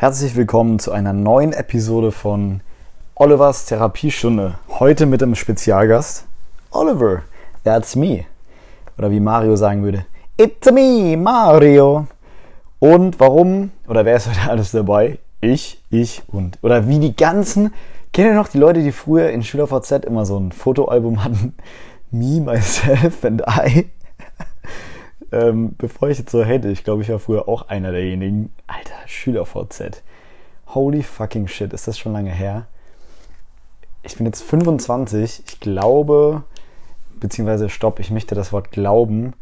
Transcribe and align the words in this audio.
Herzlich 0.00 0.36
willkommen 0.36 0.78
zu 0.78 0.92
einer 0.92 1.12
neuen 1.12 1.52
Episode 1.52 2.12
von 2.12 2.60
Olivers 3.16 3.66
Therapiestunde. 3.66 4.54
Heute 4.78 5.06
mit 5.06 5.24
einem 5.24 5.34
Spezialgast. 5.34 6.24
Oliver, 6.70 7.22
that's 7.64 7.96
me. 7.96 8.24
Oder 8.96 9.10
wie 9.10 9.18
Mario 9.18 9.56
sagen 9.56 9.82
würde, 9.82 10.06
it's 10.36 10.70
me, 10.70 11.16
Mario. 11.16 12.06
Und 12.78 13.18
warum, 13.18 13.72
oder 13.88 14.04
wer 14.04 14.14
ist 14.14 14.28
heute 14.28 14.48
alles 14.48 14.70
dabei? 14.70 15.18
Ich, 15.40 15.82
ich 15.90 16.22
und. 16.28 16.60
Oder 16.62 16.86
wie 16.86 17.00
die 17.00 17.16
ganzen, 17.16 17.74
kennt 18.12 18.28
ihr 18.28 18.34
noch 18.34 18.46
die 18.46 18.58
Leute, 18.58 18.84
die 18.84 18.92
früher 18.92 19.30
in 19.30 19.42
SchülerVZ 19.42 20.04
immer 20.04 20.24
so 20.24 20.38
ein 20.38 20.52
Fotoalbum 20.52 21.24
hatten? 21.24 21.54
Me, 22.12 22.40
myself 22.40 23.24
and 23.24 23.42
I. 23.48 23.90
ähm, 25.32 25.74
bevor 25.76 26.08
ich 26.08 26.18
jetzt 26.18 26.30
so 26.30 26.44
hätte, 26.44 26.68
ich 26.68 26.84
glaube, 26.84 27.02
ich 27.02 27.10
war 27.10 27.18
früher 27.18 27.48
auch 27.48 27.68
einer 27.68 27.92
derjenigen. 27.92 28.52
Alter, 28.66 28.94
SchülerVZ. 29.06 30.02
Holy 30.68 31.02
fucking 31.02 31.48
shit, 31.48 31.72
ist 31.72 31.88
das 31.88 31.98
schon 31.98 32.12
lange 32.12 32.30
her? 32.30 32.66
Ich 34.02 34.16
bin 34.16 34.26
jetzt 34.26 34.42
25. 34.42 35.42
Ich 35.46 35.60
glaube, 35.60 36.44
beziehungsweise 37.20 37.68
stopp, 37.68 38.00
ich 38.00 38.10
möchte 38.10 38.34
das 38.34 38.52
Wort 38.52 38.70
glauben 38.70 39.34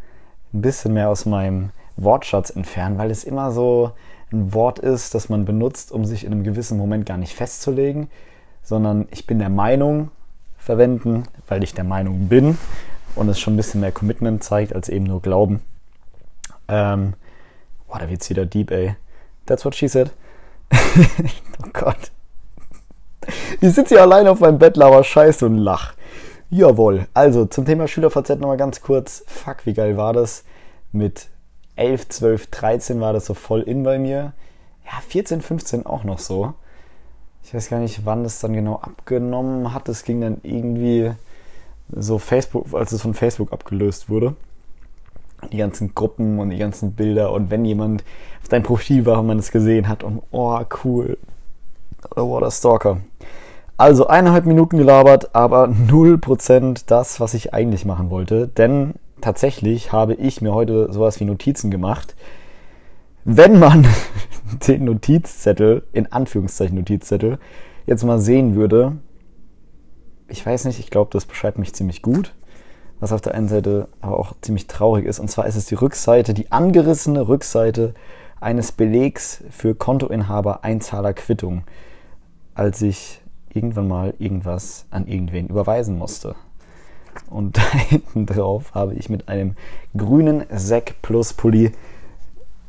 ein 0.53 0.63
bisschen 0.63 0.95
mehr 0.95 1.09
aus 1.09 1.27
meinem 1.27 1.71
Wortschatz 1.97 2.51
entfernen, 2.51 2.99
weil 2.99 3.11
es 3.11 3.25
immer 3.25 3.53
so 3.53 3.93
ein 4.33 4.53
Wort 4.55 4.79
ist, 4.79 5.15
das 5.15 5.29
man 5.29 5.45
benutzt, 5.45 5.93
um 5.93 6.05
sich 6.05 6.25
in 6.25 6.33
einem 6.33 6.45
gewissen 6.45 6.79
Moment 6.79 7.07
gar 7.07 7.17
nicht 7.17 7.35
festzulegen, 7.35 8.09
sondern 8.63 9.07
ich 9.11 9.27
bin 9.27 9.39
der 9.39 9.51
Meinung 9.51 10.11
verwenden, 10.59 11.25
weil 11.47 11.63
ich 11.63 11.75
der 11.75 11.85
Meinung 11.85 12.29
bin 12.29 12.59
und 13.15 13.29
es 13.29 13.39
schon 13.39 13.55
ein 13.55 13.57
bisschen 13.57 13.81
mehr 13.81 13.93
Commitment 13.93 14.43
zeigt, 14.43 14.75
als 14.75 14.89
eben 14.89 15.05
nur 15.05 15.23
Glauben. 15.23 15.61
Ähm, 16.69 17.15
boah, 17.87 17.99
da 17.99 18.09
wird's 18.09 18.29
wieder 18.31 18.47
deep, 18.47 18.71
ey. 18.71 18.97
That's 19.47 19.65
what 19.65 19.75
she 19.75 19.89
said. 19.89 20.11
oh 20.73 21.69
Gott. 21.73 22.11
Ich 23.61 23.75
sitze 23.75 23.95
hier 23.95 24.03
allein 24.03 24.29
auf 24.29 24.41
meinem 24.41 24.59
Bett, 24.59 24.77
lauer 24.77 25.03
Scheiße 25.03 25.47
und 25.47 25.59
lach. 25.59 25.95
Jawohl. 26.51 27.07
Also 27.15 27.47
zum 27.47 27.65
Thema 27.65 27.89
SchülerVZ 27.89 28.41
nochmal 28.41 28.57
ganz 28.57 28.81
kurz. 28.81 29.25
Fuck, 29.27 29.67
wie 29.67 29.75
geil 29.75 29.97
war 29.97 30.13
das? 30.13 30.45
Mit 30.93 31.29
11, 31.77 32.09
12, 32.09 32.47
13 32.49 33.01
war 33.01 33.13
das 33.13 33.27
so 33.27 33.35
voll 33.35 33.63
in 33.63 33.83
bei 33.83 33.99
mir. 33.99 34.33
Ja, 34.85 35.01
14, 35.09 35.41
15 35.41 35.87
auch 35.87 36.05
noch 36.05 36.19
so. 36.19 36.55
Ich 37.43 37.55
weiß 37.55 37.69
gar 37.69 37.79
nicht, 37.79 38.05
wann 38.05 38.25
das 38.25 38.41
dann 38.41 38.53
genau 38.53 38.77
abgenommen 38.77 39.73
hat. 39.73 39.89
Es 39.89 40.05
ging 40.05 40.21
dann 40.21 40.39
irgendwie 40.43 41.13
so 41.91 42.19
Facebook, 42.19 42.75
als 42.75 42.93
es 42.93 43.03
von 43.03 43.15
Facebook 43.15 43.53
abgelöst 43.53 44.09
wurde 44.09 44.35
die 45.53 45.59
ganzen 45.59 45.95
Gruppen 45.95 46.39
und 46.39 46.51
die 46.51 46.59
ganzen 46.59 46.93
Bilder 46.93 47.33
und 47.33 47.51
wenn 47.51 47.65
jemand 47.65 48.05
auf 48.43 48.49
dein 48.49 48.63
Profil 48.63 49.07
war 49.07 49.21
und 49.21 49.27
man 49.27 49.39
es 49.39 49.51
gesehen 49.51 49.89
hat 49.89 50.03
und 50.03 50.23
oh 50.31 50.61
cool 50.85 51.19
oder 52.13 52.25
oh, 52.25 52.41
der 52.41 52.51
Stalker. 52.51 52.99
Also 53.77 54.07
eineinhalb 54.07 54.47
Minuten 54.47 54.79
gelabert, 54.79 55.35
aber 55.35 55.65
0% 55.65 56.85
das, 56.87 57.21
was 57.21 57.35
ich 57.35 57.53
eigentlich 57.53 57.85
machen 57.85 58.11
wollte. 58.11 58.49
Denn 58.49 58.95
tatsächlich 59.21 59.93
habe 59.93 60.15
ich 60.15 60.41
mir 60.41 60.55
heute 60.55 60.93
sowas 60.93 61.21
wie 61.21 61.25
Notizen 61.25 61.71
gemacht. 61.71 62.15
Wenn 63.25 63.59
man 63.59 63.87
den 64.67 64.85
Notizzettel, 64.85 65.83
in 65.93 66.11
Anführungszeichen 66.11 66.77
Notizzettel, 66.77 67.39
jetzt 67.85 68.05
mal 68.05 68.19
sehen 68.19 68.55
würde, 68.55 68.93
ich 70.29 70.45
weiß 70.45 70.65
nicht, 70.65 70.79
ich 70.79 70.91
glaube, 70.91 71.11
das 71.13 71.27
beschreibt 71.27 71.59
mich 71.59 71.75
ziemlich 71.75 72.01
gut 72.01 72.35
was 73.01 73.13
auf 73.13 73.21
der 73.21 73.35
einen 73.35 73.49
Seite 73.49 73.89
aber 74.01 74.19
auch 74.19 74.35
ziemlich 74.41 74.67
traurig 74.67 75.07
ist. 75.07 75.19
Und 75.19 75.31
zwar 75.31 75.47
ist 75.47 75.57
es 75.57 75.67
die 75.67 75.75
Rückseite, 75.75 76.35
die 76.35 76.51
angerissene 76.53 77.29
Rückseite 77.29 77.95
eines 78.41 78.73
Belegs 78.73 79.43
für 79.51 79.75
Kontoinhaber 79.75 80.65
Einzahlerquittung, 80.65 81.63
als 82.55 82.83
ich 82.83 83.21
irgendwann 83.53 83.89
mal 83.89 84.15
irgendwas 84.19 84.87
an 84.91 85.07
irgendwen 85.07 85.49
überweisen 85.49 85.99
musste. 85.99 86.35
Und 87.29 87.57
da 87.59 87.63
hinten 87.73 88.27
drauf 88.27 88.75
habe 88.75 88.95
ich 88.95 89.09
mit 89.09 89.29
einem 89.29 89.57
grünen 89.97 90.45
Sec 90.51 90.97
Plus 91.03 91.33
Pulli, 91.33 91.73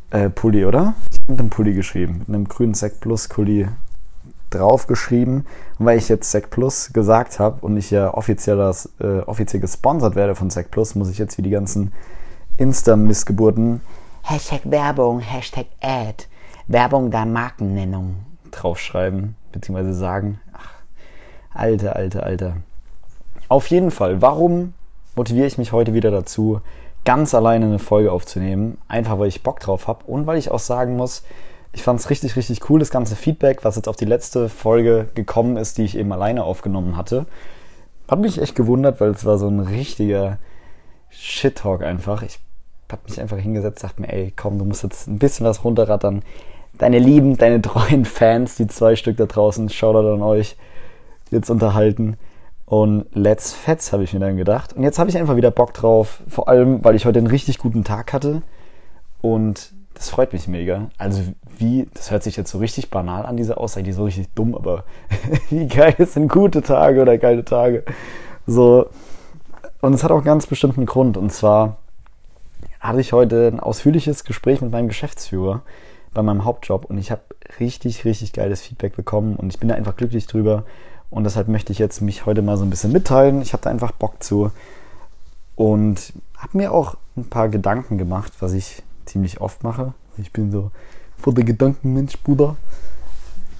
äh, 0.10 0.30
Pulli, 0.30 0.66
oder? 0.66 0.96
Ich 1.12 1.20
habe 1.20 1.32
mit 1.32 1.40
einem 1.40 1.50
Pulli 1.50 1.74
geschrieben, 1.74 2.20
mit 2.20 2.30
einem 2.30 2.48
grünen 2.48 2.74
Sec 2.74 3.00
Plus 3.00 3.28
Pulli 3.28 3.68
draufgeschrieben. 4.50 5.46
Und 5.80 5.86
weil 5.86 5.98
ich 5.98 6.10
jetzt 6.10 6.32
Sec 6.32 6.50
Plus 6.50 6.92
gesagt 6.94 7.40
habe 7.40 7.66
und 7.66 7.78
ich 7.78 7.92
ja 7.92 8.14
offiziell, 8.14 8.58
das, 8.58 8.90
äh, 9.00 9.20
offiziell 9.20 9.62
gesponsert 9.62 10.16
werde 10.16 10.36
von 10.36 10.50
Sec 10.50 10.72
Plus, 10.72 10.96
muss 10.96 11.10
ich 11.10 11.18
jetzt 11.18 11.38
wie 11.38 11.44
die 11.44 11.50
ganzen 11.50 11.94
Insta-Missgeburten 12.58 13.82
Hashtag 14.24 14.62
Werbung, 14.66 15.20
Hashtag 15.22 15.68
Ad, 15.82 16.26
Werbung 16.68 17.12
der 17.12 17.26
Markennennung 17.26 18.16
draufschreiben, 18.52 19.36
beziehungsweise 19.54 19.94
sagen. 19.94 20.42
Ach, 20.52 20.70
alter, 21.54 21.96
alter, 21.96 22.24
alter. 22.24 22.58
Auf 23.48 23.68
jeden 23.68 23.92
Fall, 23.92 24.22
warum 24.22 24.74
motiviere 25.16 25.48
ich 25.48 25.58
mich 25.58 25.72
heute 25.72 25.94
wieder 25.94 26.12
dazu, 26.12 26.60
ganz 27.06 27.34
alleine 27.34 27.68
eine 27.68 27.80
Folge 27.80 28.12
aufzunehmen? 28.12 28.78
Einfach 28.90 29.18
weil 29.18 29.30
ich 29.30 29.44
Bock 29.44 29.62
drauf 29.62 29.88
habe 29.88 30.04
und 30.06 30.28
weil 30.28 30.38
ich 30.38 30.52
auch 30.52 30.60
sagen 30.60 30.98
muss, 30.98 31.24
ich 31.74 31.84
fand 31.84 32.00
es 32.00 32.10
richtig, 32.10 32.36
richtig 32.36 32.70
cool, 32.70 32.80
das 32.80 32.90
ganze 32.90 33.16
Feedback, 33.16 33.64
was 33.64 33.76
jetzt 33.76 33.88
auf 33.88 33.96
die 33.96 34.06
letzte 34.06 34.50
Folge 34.50 35.10
gekommen 35.14 35.58
ist, 35.58 35.78
die 35.78 35.84
ich 35.84 35.98
eben 35.98 36.12
alleine 36.12 36.44
aufgenommen 36.44 36.98
hatte. 36.98 37.26
Hat 38.08 38.20
mich 38.20 38.42
echt 38.42 38.56
gewundert, 38.56 39.02
weil 39.02 39.12
es 39.12 39.26
war 39.26 39.38
so 39.38 39.48
ein 39.48 39.60
richtiger 39.60 40.40
Shit-Talk 41.10 41.84
einfach. 41.84 42.24
Ich 42.24 42.40
habe 42.92 43.02
mich 43.08 43.20
einfach 43.20 43.38
hingesetzt, 43.38 43.84
dachte 43.84 44.02
mir, 44.02 44.12
ey, 44.12 44.34
komm, 44.36 44.58
du 44.58 44.66
musst 44.66 44.84
jetzt 44.84 45.08
ein 45.08 45.20
bisschen 45.20 45.46
was 45.46 45.64
runterrattern. 45.64 46.24
Deine 46.78 47.00
lieben, 47.00 47.38
deine 47.38 47.62
treuen 47.62 48.06
Fans, 48.06 48.56
die 48.56 48.68
zwei 48.68 48.96
Stück 48.96 49.18
da 49.18 49.26
draußen, 49.26 49.70
Shoutout 49.70 50.14
an 50.14 50.22
euch, 50.22 50.56
jetzt 51.32 51.50
unterhalten. 51.50 52.18
Und 52.66 53.06
let's 53.14 53.54
fetz, 53.54 53.94
habe 53.94 54.04
ich 54.04 54.14
mir 54.14 54.20
dann 54.20 54.38
gedacht. 54.38 54.74
Und 54.74 54.84
jetzt 54.84 55.00
habe 55.00 55.10
ich 55.10 55.18
einfach 55.18 55.38
wieder 55.38 55.52
Bock 55.52 55.74
drauf. 55.74 56.22
Vor 56.28 56.50
allem, 56.50 56.84
weil 56.84 56.96
ich 56.96 57.06
heute 57.06 57.20
einen 57.20 57.28
richtig 57.28 57.60
guten 57.60 57.84
Tag 57.84 58.12
hatte. 58.14 58.42
Und 59.22 59.74
das 59.94 60.10
freut 60.10 60.34
mich 60.34 60.48
mega. 60.48 60.90
Also 60.98 61.22
wie, 61.60 61.88
das 61.94 62.12
hört 62.12 62.24
sich 62.24 62.36
jetzt 62.36 62.52
so 62.52 62.58
richtig 62.58 62.90
banal 62.90 63.26
an, 63.26 63.38
diese 63.38 63.58
Aussage, 63.58 63.84
die 63.84 63.92
ist 63.92 63.98
so 63.98 64.06
richtig 64.06 64.28
dumm, 64.36 64.56
aber 64.56 64.84
wie 65.50 65.68
geil 65.68 65.96
sind 66.00 66.30
gute 66.30 66.62
Tage 66.62 67.02
oder 67.02 67.18
geile 67.18 67.44
Tage. 67.44 67.84
So. 68.46 68.88
Und 69.82 69.94
es 69.94 70.04
hat 70.04 70.12
auch 70.12 70.24
ganz 70.24 70.48
bestimmten 70.48 70.86
Grund. 70.86 71.18
Und 71.18 71.32
zwar 71.32 71.78
hatte 72.80 73.02
ich 73.02 73.14
heute 73.14 73.48
ein 73.48 73.60
ausführliches 73.60 74.24
Gespräch 74.24 74.62
mit 74.62 74.72
meinem 74.72 74.88
Geschäftsführer 74.88 75.62
bei 76.14 76.24
meinem 76.24 76.46
Hauptjob 76.46 76.86
und 76.86 76.98
ich 76.98 77.12
habe 77.12 77.22
richtig, 77.60 78.04
richtig 78.04 78.34
geiles 78.34 78.62
Feedback 78.62 78.96
bekommen 78.96 79.36
und 79.36 79.54
ich 79.54 79.60
bin 79.60 79.70
da 79.70 79.76
einfach 79.76 79.96
glücklich 79.96 80.26
drüber. 80.26 80.64
Und 81.10 81.24
deshalb 81.24 81.48
möchte 81.48 81.72
ich 81.72 81.80
jetzt 81.80 82.02
mich 82.02 82.26
heute 82.26 82.42
mal 82.42 82.58
so 82.58 82.66
ein 82.66 82.70
bisschen 82.70 82.92
mitteilen. 82.92 83.42
Ich 83.42 83.54
habe 83.54 83.64
da 83.64 83.70
einfach 83.70 83.92
Bock 83.92 84.22
zu 84.24 84.52
und 85.56 86.14
habe 86.38 86.58
mir 86.58 86.72
auch 86.72 86.96
ein 87.16 87.30
paar 87.30 87.50
Gedanken 87.50 87.98
gemacht, 87.98 88.34
was 88.40 88.54
ich 88.54 88.84
ziemlich 89.06 89.42
oft 89.42 89.64
mache. 89.64 89.94
Ich 90.18 90.34
bin 90.34 90.52
so 90.52 90.72
vor 91.18 91.34
der 91.34 91.44
Gedankenmensch, 91.44 92.18
Bruder. 92.24 92.56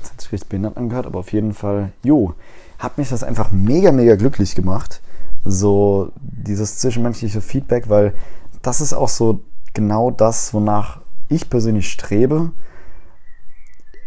Das 0.02 0.12
hat 0.12 0.22
sich 0.22 0.32
richtig 0.32 0.50
behindert 0.50 0.78
angehört, 0.78 1.06
aber 1.06 1.20
auf 1.20 1.34
jeden 1.34 1.54
Fall, 1.54 1.92
jo, 2.04 2.34
hat 2.80 2.98
mich 2.98 3.10
das 3.10 3.24
einfach 3.24 3.52
mega, 3.52 3.92
mega 3.92 4.16
glücklich 4.16 4.56
gemacht. 4.56 5.02
So 5.44 6.12
dieses 6.20 6.78
zwischenmenschliche 6.78 7.42
Feedback, 7.42 7.90
weil 7.90 8.14
das 8.62 8.82
ist 8.82 8.94
auch 8.94 9.10
so 9.10 9.42
genau 9.74 10.12
das, 10.12 10.54
wonach 10.54 11.02
ich 11.30 11.50
persönlich 11.50 11.90
strebe. 11.90 12.52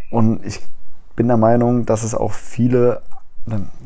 Und 0.09 0.45
ich 0.45 0.59
bin 1.15 1.27
der 1.27 1.37
Meinung, 1.37 1.85
dass 1.85 2.03
es 2.03 2.15
auch 2.15 2.31
viele, 2.31 3.01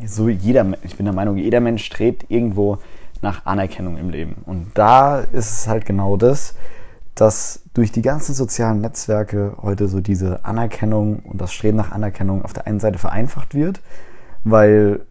so 0.05 0.29
jeder, 0.29 0.65
ich 0.83 0.97
bin 0.97 1.05
der 1.05 1.13
Meinung, 1.13 1.37
jeder 1.37 1.59
Mensch 1.59 1.85
strebt 1.85 2.25
irgendwo 2.29 2.79
nach 3.21 3.45
Anerkennung 3.45 3.97
im 3.97 4.09
Leben. 4.09 4.35
Und 4.45 4.71
da 4.73 5.19
ist 5.19 5.51
es 5.51 5.67
halt 5.67 5.85
genau 5.85 6.17
das, 6.17 6.55
dass 7.15 7.61
durch 7.75 7.91
die 7.91 8.01
ganzen 8.01 8.33
sozialen 8.33 8.79
Netzwerke 8.79 9.57
heute 9.61 9.89
so 9.89 9.99
diese 9.99 10.45
Anerkennung 10.45 11.19
und 11.19 11.39
das 11.41 11.51
Streben 11.51 11.75
nach 11.75 11.91
Anerkennung 11.91 12.43
auf 12.43 12.53
der 12.53 12.67
einen 12.67 12.79
Seite 12.79 12.97
vereinfacht 12.97 13.53
wird, 13.53 13.81
weil 14.45 15.01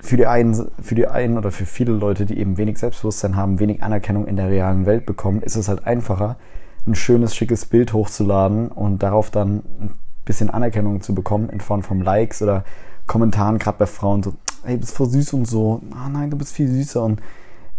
für 0.00 0.16
die 0.16 0.26
einen, 0.26 0.70
für 0.82 0.96
die 0.96 1.06
einen 1.06 1.38
oder 1.38 1.52
für 1.52 1.66
viele 1.66 1.92
Leute, 1.92 2.26
die 2.26 2.38
eben 2.38 2.56
wenig 2.56 2.78
Selbstbewusstsein 2.78 3.36
haben, 3.36 3.60
wenig 3.60 3.82
Anerkennung 3.82 4.26
in 4.26 4.36
der 4.36 4.48
realen 4.48 4.86
Welt 4.86 5.06
bekommen, 5.06 5.40
ist 5.40 5.54
es 5.54 5.68
halt 5.68 5.86
einfacher, 5.86 6.36
ein 6.84 6.96
schönes, 6.96 7.36
schickes 7.36 7.64
Bild 7.64 7.92
hochzuladen 7.92 8.68
und 8.68 9.04
darauf 9.04 9.30
dann 9.30 9.62
ein 9.80 9.94
bisschen 10.24 10.50
Anerkennung 10.50 11.00
zu 11.00 11.14
bekommen 11.14 11.48
in 11.48 11.60
Form 11.60 11.84
von 11.84 12.00
Likes 12.00 12.42
oder 12.42 12.64
Kommentaren, 13.06 13.58
gerade 13.58 13.78
bei 13.78 13.86
Frauen 13.86 14.24
so, 14.24 14.34
ey, 14.64 14.74
du 14.74 14.80
bist 14.80 14.96
voll 14.96 15.08
süß 15.08 15.32
und 15.32 15.46
so, 15.46 15.80
ah 15.92 16.08
nein, 16.08 16.30
du 16.30 16.36
bist 16.36 16.54
viel 16.54 16.68
süßer 16.68 17.04
und 17.04 17.20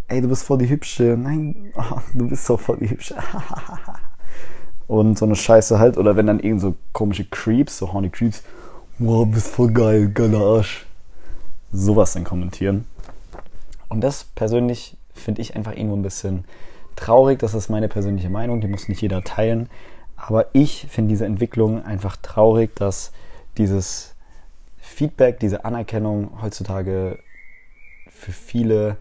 ey, 0.10 0.22
du 0.22 0.28
bist 0.28 0.44
voll 0.44 0.58
die 0.58 0.70
Hübsche, 0.70 1.16
nein, 1.18 1.72
oh, 1.76 2.00
du 2.14 2.28
bist 2.28 2.46
so 2.46 2.58
voll 2.58 2.78
die 2.78 2.90
Hübsche. 2.90 3.16
und 4.88 5.18
so 5.18 5.26
eine 5.26 5.36
Scheiße 5.36 5.80
halt, 5.80 5.98
oder 5.98 6.16
wenn 6.16 6.28
dann 6.28 6.40
irgend 6.40 6.62
so 6.62 6.76
komische 6.94 7.26
Creeps, 7.26 7.78
so 7.78 7.94
horny 7.94 8.10
Creeps, 8.10 8.44
wow, 8.98 9.26
bist 9.28 9.48
voll 9.48 9.72
geil, 9.72 10.10
geiler 10.10 10.42
Arsch. 10.42 10.86
Sowas 11.72 12.14
dann 12.14 12.24
kommentieren. 12.24 12.86
Und 13.88 14.02
das 14.02 14.24
persönlich 14.24 14.98
finde 15.14 15.42
ich 15.42 15.56
einfach 15.56 15.74
irgendwo 15.74 15.96
ein 15.96 16.02
bisschen 16.02 16.46
traurig, 16.96 17.40
das 17.40 17.54
ist 17.54 17.70
meine 17.70 17.88
persönliche 17.88 18.30
Meinung, 18.30 18.62
die 18.62 18.68
muss 18.68 18.90
nicht 18.90 19.02
jeder 19.02 19.24
teilen. 19.24 19.70
Aber 20.16 20.48
ich 20.54 20.88
finde 20.90 21.10
diese 21.10 21.26
Entwicklung 21.26 21.86
einfach 21.86 22.18
traurig, 22.18 22.76
dass 22.76 23.12
dieses 23.58 24.16
Feedback, 24.78 25.40
diese 25.40 25.64
Anerkennung 25.64 26.42
heutzutage 26.42 27.20
für 28.10 28.32
viele 28.32 28.98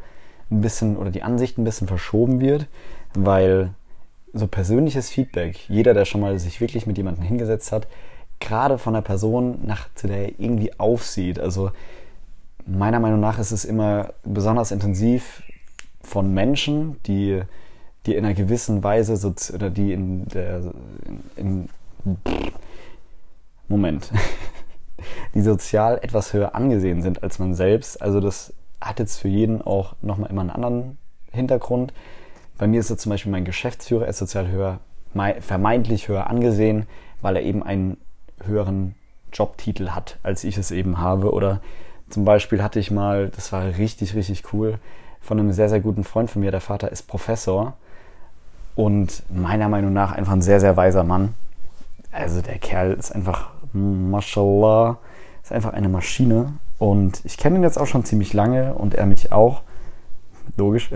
ein 0.51 0.61
bisschen 0.61 0.97
oder 0.97 1.11
die 1.11 1.23
Ansicht 1.23 1.59
ein 1.59 1.65
bisschen 1.65 1.89
verschoben 1.89 2.41
wird, 2.41 2.67
weil 3.15 3.75
so 4.33 4.47
persönliches 4.47 5.11
Feedback, 5.11 5.69
jeder, 5.69 5.95
der 5.95 6.05
schon 6.05 6.21
mal 6.21 6.39
sich 6.39 6.61
wirklich 6.61 6.87
mit 6.87 6.97
jemandem 6.97 7.25
hingesetzt 7.25 7.73
hat, 7.73 7.87
gerade 8.41 8.79
von 8.79 8.95
der 8.95 9.01
Person, 9.01 9.59
nach, 9.67 9.89
zu 9.95 10.07
der 10.07 10.29
er 10.29 10.41
irgendwie 10.41 10.79
aufsieht. 10.79 11.39
Also 11.39 11.71
meiner 12.67 13.01
Meinung 13.01 13.21
nach 13.21 13.39
ist 13.39 13.51
es 13.51 13.65
immer 13.65 14.13
besonders 14.25 14.71
intensiv 14.71 15.43
von 16.03 16.33
Menschen, 16.33 16.97
die, 17.07 17.43
die 18.07 18.15
in 18.15 18.25
einer 18.25 18.35
gewissen 18.35 18.83
Weise 18.83 19.17
so, 19.17 19.35
oder 19.55 19.71
die 19.71 19.93
in 19.93 20.27
der 20.29 20.73
in, 21.37 21.69
Moment, 23.69 24.11
die 25.35 25.43
sozial 25.43 25.99
etwas 26.03 26.33
höher 26.33 26.55
angesehen 26.55 27.03
sind 27.03 27.23
als 27.23 27.39
man 27.39 27.55
selbst. 27.55 28.01
Also 28.01 28.21
das 28.21 28.53
hat 28.81 28.99
jetzt 28.99 29.19
für 29.19 29.29
jeden 29.29 29.63
auch 29.63 29.95
nochmal 30.03 30.31
immer 30.31 30.43
einen 30.43 30.51
anderen 30.51 30.99
Hintergrund. 31.33 31.93
Bei 32.59 32.67
mir 32.67 32.81
ist 32.81 32.91
jetzt 32.91 33.03
zum 33.03 33.11
Beispiel 33.11 33.33
mein 33.33 33.45
Geschäftsführer, 33.45 34.05
er 34.05 34.11
ist 34.11 34.19
sozial 34.19 34.49
höher, 34.49 34.81
vermeintlich 35.41 36.09
höher 36.09 36.29
angesehen, 36.29 36.87
weil 37.21 37.37
er 37.37 37.43
eben 37.43 37.63
einen 37.63 37.97
höheren 38.45 38.95
Jobtitel 39.33 39.91
hat, 39.91 40.19
als 40.23 40.45
ich 40.45 40.59
es 40.59 40.71
eben 40.71 40.99
habe. 40.99 41.33
Oder 41.33 41.61
zum 42.09 42.25
Beispiel 42.25 42.63
hatte 42.63 42.81
ich 42.81 42.91
mal, 42.91 43.29
das 43.29 43.53
war 43.53 43.65
richtig, 43.65 44.15
richtig 44.15 44.53
cool, 44.53 44.79
von 45.21 45.39
einem 45.39 45.53
sehr, 45.53 45.69
sehr 45.69 45.81
guten 45.81 46.05
Freund 46.05 46.31
von 46.31 46.41
mir. 46.41 46.51
Der 46.51 46.61
Vater 46.61 46.91
ist 46.91 47.03
Professor 47.03 47.75
und 48.77 49.23
meiner 49.29 49.69
Meinung 49.69 49.93
nach 49.93 50.13
einfach 50.13 50.33
ein 50.33 50.43
sehr, 50.43 50.61
sehr 50.61 50.77
weiser 50.77 51.05
Mann. 51.05 51.35
Also 52.13 52.41
der 52.41 52.59
Kerl 52.59 52.93
ist 52.93 53.13
einfach, 53.15 53.51
mashallah, 53.73 54.99
ist 55.43 55.53
einfach 55.53 55.73
eine 55.73 55.89
Maschine. 55.89 56.55
Und 56.79 57.21
ich 57.25 57.37
kenne 57.37 57.57
ihn 57.57 57.63
jetzt 57.63 57.79
auch 57.79 57.87
schon 57.87 58.05
ziemlich 58.05 58.33
lange 58.33 58.75
und 58.75 58.95
er 58.95 59.07
mich 59.07 59.33
auch. 59.33 59.63
Logisch. 60.57 60.91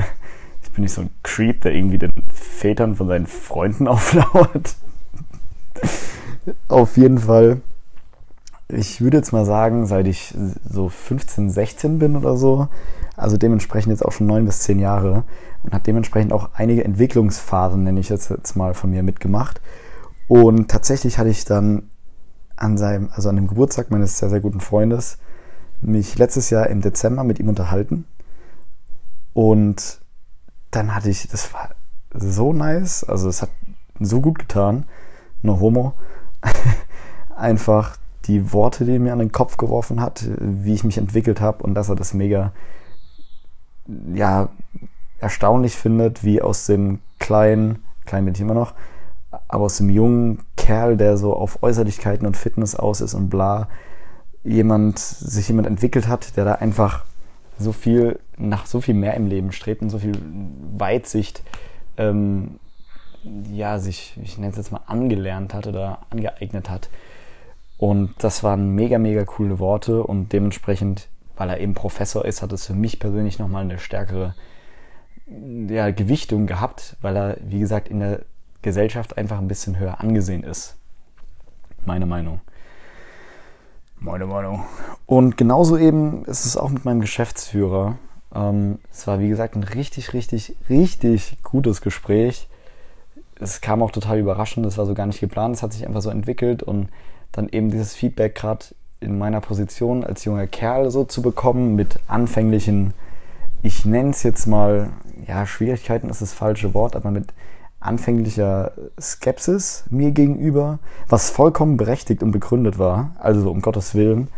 Ich 0.63 0.71
bin 0.71 0.85
nicht 0.85 0.95
so 0.95 1.03
ein 1.03 1.11
Creep, 1.23 1.61
der 1.63 1.75
irgendwie 1.75 1.99
den 1.99 2.13
Vätern 2.33 2.97
von 2.97 3.09
seinen 3.09 3.27
Freunden 3.27 3.89
auflauert. 3.89 4.77
Auf 6.69 6.97
jeden 6.97 7.19
Fall. 7.19 7.61
Ich 8.69 9.03
würde 9.03 9.19
jetzt 9.19 9.33
mal 9.33 9.45
sagen, 9.45 9.87
seit 9.87 10.07
ich 10.07 10.35
so 10.65 10.89
15, 10.89 11.51
16 11.51 11.99
bin 11.99 12.17
oder 12.17 12.37
so, 12.37 12.69
also 13.17 13.37
dementsprechend 13.37 13.91
jetzt 13.91 14.03
auch 14.03 14.13
schon 14.13 14.27
neun 14.27 14.47
bis 14.47 14.61
zehn 14.61 14.79
Jahre 14.79 15.25
und 15.63 15.75
habe 15.75 15.85
dementsprechend 15.85 16.33
auch 16.33 16.51
einige 16.55 16.85
Entwicklungsphasen, 16.85 17.83
nenne 17.83 18.01
ich 18.01 18.09
jetzt, 18.09 18.31
jetzt 18.31 18.57
mal 18.57 18.73
von 18.73 18.91
mir 18.91 19.03
mitgemacht. 19.03 19.61
Und 20.27 20.71
tatsächlich 20.71 21.19
hatte 21.19 21.29
ich 21.29 21.45
dann 21.45 21.91
an 22.57 22.79
seinem, 22.79 23.11
also 23.13 23.29
an 23.29 23.37
dem 23.37 23.47
Geburtstag 23.47 23.91
meines 23.91 24.17
sehr, 24.17 24.31
sehr 24.31 24.41
guten 24.41 24.61
Freundes, 24.61 25.19
mich 25.83 26.17
letztes 26.19 26.51
Jahr 26.51 26.69
im 26.69 26.81
Dezember 26.81 27.25
mit 27.25 27.39
ihm 27.39 27.49
unterhalten. 27.49 28.07
Und 29.35 30.01
dann 30.71 30.95
hatte 30.95 31.11
ich, 31.11 31.29
das 31.29 31.53
war 31.53 31.71
so 32.15 32.53
nice, 32.53 33.05
also 33.05 33.29
es 33.29 33.43
hat 33.43 33.51
so 34.01 34.21
gut 34.21 34.39
getan, 34.39 34.85
no 35.43 35.61
homo, 35.61 35.95
einfach 37.37 37.97
die 38.25 38.53
Worte, 38.53 38.85
die 38.85 38.95
er 38.95 39.01
mir 39.01 39.13
an 39.13 39.19
den 39.19 39.33
Kopf 39.33 39.57
geworfen 39.57 40.01
hat, 40.01 40.25
wie 40.39 40.75
ich 40.75 40.85
mich 40.85 40.99
entwickelt 40.99 41.41
habe 41.41 41.63
und 41.65 41.75
dass 41.75 41.89
er 41.89 41.97
das 41.97 42.15
mega, 42.15 42.53
ja, 44.15 44.49
erstaunlich 45.19 45.77
findet, 45.77 46.25
wie 46.25 46.43
aus 46.43 46.67
dem 46.67 47.01
kleinen, 47.19 47.83
klein 48.05 48.25
bin 48.25 48.35
ich 48.35 48.41
immer 48.41 48.55
noch, 48.55 48.75
aber 49.49 49.65
aus 49.65 49.79
dem 49.79 49.89
jungen 49.89 50.41
Kerl, 50.57 50.97
der 50.97 51.17
so 51.17 51.35
auf 51.35 51.63
Äußerlichkeiten 51.63 52.27
und 52.27 52.37
Fitness 52.37 52.75
aus 52.75 53.01
ist 53.01 53.15
und 53.15 53.31
bla, 53.31 53.69
jemand, 54.45 54.99
sich 54.99 55.49
jemand 55.49 55.67
entwickelt 55.67 56.09
hat, 56.09 56.37
der 56.37 56.45
da 56.45 56.53
einfach 56.55 57.05
so 57.59 57.73
viel, 57.73 58.19
nach 58.37 58.67
so 58.67 58.81
viel 58.81 58.95
mehr 58.95 59.15
im 59.15 59.27
Leben 59.27 59.53
strebt 59.53 59.83
und 59.83 59.91
so 59.91 59.99
viel 59.99 60.17
Weitsicht, 60.77 61.43
ähm, 61.97 62.59
ja, 63.53 63.79
sich, 63.79 64.19
ich 64.23 64.39
nenne 64.39 64.51
es 64.51 64.57
jetzt 64.57 64.73
mal, 64.73 64.81
angelernt 64.87 65.55
hat 65.55 65.67
oder 65.67 66.01
angeeignet 66.11 66.69
hat. 66.69 66.89
Und 67.79 68.15
das 68.19 68.43
waren 68.43 68.75
mega, 68.75 68.99
mega 68.99 69.25
coole 69.25 69.59
Worte 69.59 70.03
und 70.03 70.33
dementsprechend, 70.33 71.09
weil 71.37 71.51
er 71.51 71.61
eben 71.61 71.75
Professor 71.75 72.25
ist, 72.25 72.43
hat 72.43 72.53
es 72.53 72.67
für 72.67 72.75
mich 72.75 72.99
persönlich 72.99 73.39
nochmal 73.39 73.65
eine 73.65 73.79
stärkere 73.79 74.35
ja, 75.69 75.91
Gewichtung 75.91 76.47
gehabt, 76.47 76.97
weil 77.01 77.17
er, 77.17 77.37
wie 77.43 77.61
gesagt, 77.61 77.89
in 77.89 78.01
der 78.01 78.21
Gesellschaft 78.63 79.19
einfach 79.19 79.39
ein 79.39 79.49
bisschen 79.49 79.79
höher 79.79 80.01
angesehen 80.01 80.45
ist. 80.45 80.77
Meine 81.85 82.07
Meinung. 82.07 82.41
Meine 84.05 84.27
Meinung. 84.27 84.65
Und 85.07 85.37
genauso 85.37 85.79
eben 85.79 86.25
ist 86.25 86.45
es 86.45 86.57
auch 86.57 86.71
mit 86.71 86.85
meinem 86.85 87.01
Geschäftsführer. 87.01 87.97
Ähm, 88.35 88.79
es 88.91 89.07
war, 89.07 89.21
wie 89.21 89.29
gesagt, 89.29 89.55
ein 89.55 89.63
richtig, 89.63 90.13
richtig, 90.13 90.57
richtig 90.69 91.39
gutes 91.43 91.81
Gespräch. 91.81 92.49
Es 93.39 93.61
kam 93.61 93.83
auch 93.83 93.93
total 93.93 94.19
überraschend, 94.19 94.67
es 94.67 94.77
war 94.77 94.87
so 94.87 94.95
gar 94.95 95.07
nicht 95.07 95.21
geplant, 95.21 95.57
es 95.57 95.63
hat 95.63 95.73
sich 95.73 95.87
einfach 95.87 96.03
so 96.03 96.11
entwickelt 96.11 96.63
und 96.63 96.89
dann 97.33 97.49
eben 97.49 97.71
dieses 97.71 97.95
Feedback 97.95 98.35
gerade 98.35 98.67
in 99.01 99.19
meiner 99.19 99.41
Position 99.41 100.05
als 100.05 100.25
junger 100.25 100.47
Kerl 100.47 100.91
so 100.91 101.05
zu 101.05 101.23
bekommen 101.23 101.75
mit 101.75 101.99
anfänglichen, 102.07 102.95
ich 103.63 103.85
nenne 103.85 104.11
es 104.11 104.23
jetzt 104.23 104.47
mal, 104.47 104.91
ja, 105.27 105.47
Schwierigkeiten 105.47 106.09
ist 106.09 106.23
das 106.23 106.33
falsche 106.33 106.75
Wort, 106.75 106.97
aber 106.97 107.11
mit 107.11 107.33
anfänglicher 107.83 108.73
Skepsis 109.01 109.85
mir 109.91 110.13
gegenüber, 110.13 110.79
was 111.09 111.31
vollkommen 111.31 111.77
berechtigt 111.77 112.23
und 112.23 112.33
begründet 112.33 112.79
war. 112.79 113.11
Also 113.19 113.51
um 113.51 113.61
Gottes 113.63 113.95
Willen. 113.95 114.29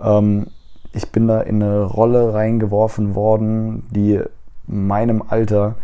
Ähm, 0.00 0.48
ich 0.92 1.10
bin 1.10 1.28
da 1.28 1.40
in 1.40 1.62
eine 1.62 1.84
Rolle 1.84 2.34
reingeworfen 2.34 3.14
worden, 3.14 3.84
die 3.90 4.20
meinem 4.66 5.22
Alter 5.26 5.76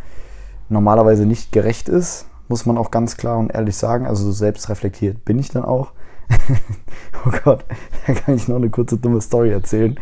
normalerweise 0.68 1.26
nicht 1.26 1.52
gerecht 1.52 1.88
ist, 1.88 2.26
muss 2.48 2.66
man 2.66 2.78
auch 2.78 2.90
ganz 2.90 3.16
klar 3.16 3.38
und 3.38 3.50
ehrlich 3.50 3.76
sagen. 3.76 4.06
Also 4.06 4.24
so 4.24 4.32
selbstreflektiert 4.32 5.24
bin 5.24 5.38
ich 5.38 5.48
dann 5.48 5.64
auch. 5.64 5.92
oh 7.26 7.30
Gott, 7.44 7.64
da 8.06 8.14
kann 8.14 8.34
ich 8.34 8.48
noch 8.48 8.56
eine 8.56 8.70
kurze 8.70 8.98
dumme 8.98 9.20
Story 9.20 9.50
erzählen. 9.50 9.98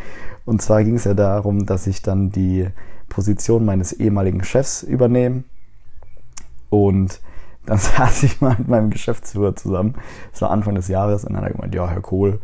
Und 0.47 0.63
zwar 0.63 0.85
ging 0.85 0.97
es 0.97 1.05
ja 1.05 1.15
darum, 1.15 1.67
dass 1.67 1.87
ich 1.87 2.03
dann 2.03 2.31
die 2.31 2.69
Position 3.09 3.65
meines 3.65 3.93
ehemaligen 3.93 4.43
Chefs 4.43 4.83
übernehme 4.83 5.45
und 6.75 7.21
dann 7.67 7.79
saß 7.97 8.23
ich 8.25 8.41
mal 8.41 8.57
mit 8.59 8.69
meinem 8.69 8.91
Geschäftsführer 8.91 9.57
zusammen. 9.57 9.95
Es 10.33 10.43
war 10.43 10.51
Anfang 10.51 10.75
des 10.75 10.89
Jahres 10.89 11.25
und 11.25 11.35
dann 11.35 11.43
hat 11.43 11.51
er 11.51 11.55
gemeint, 11.55 11.75
ja, 11.75 11.89
Herr 11.89 12.01
Kohl, 12.01 12.41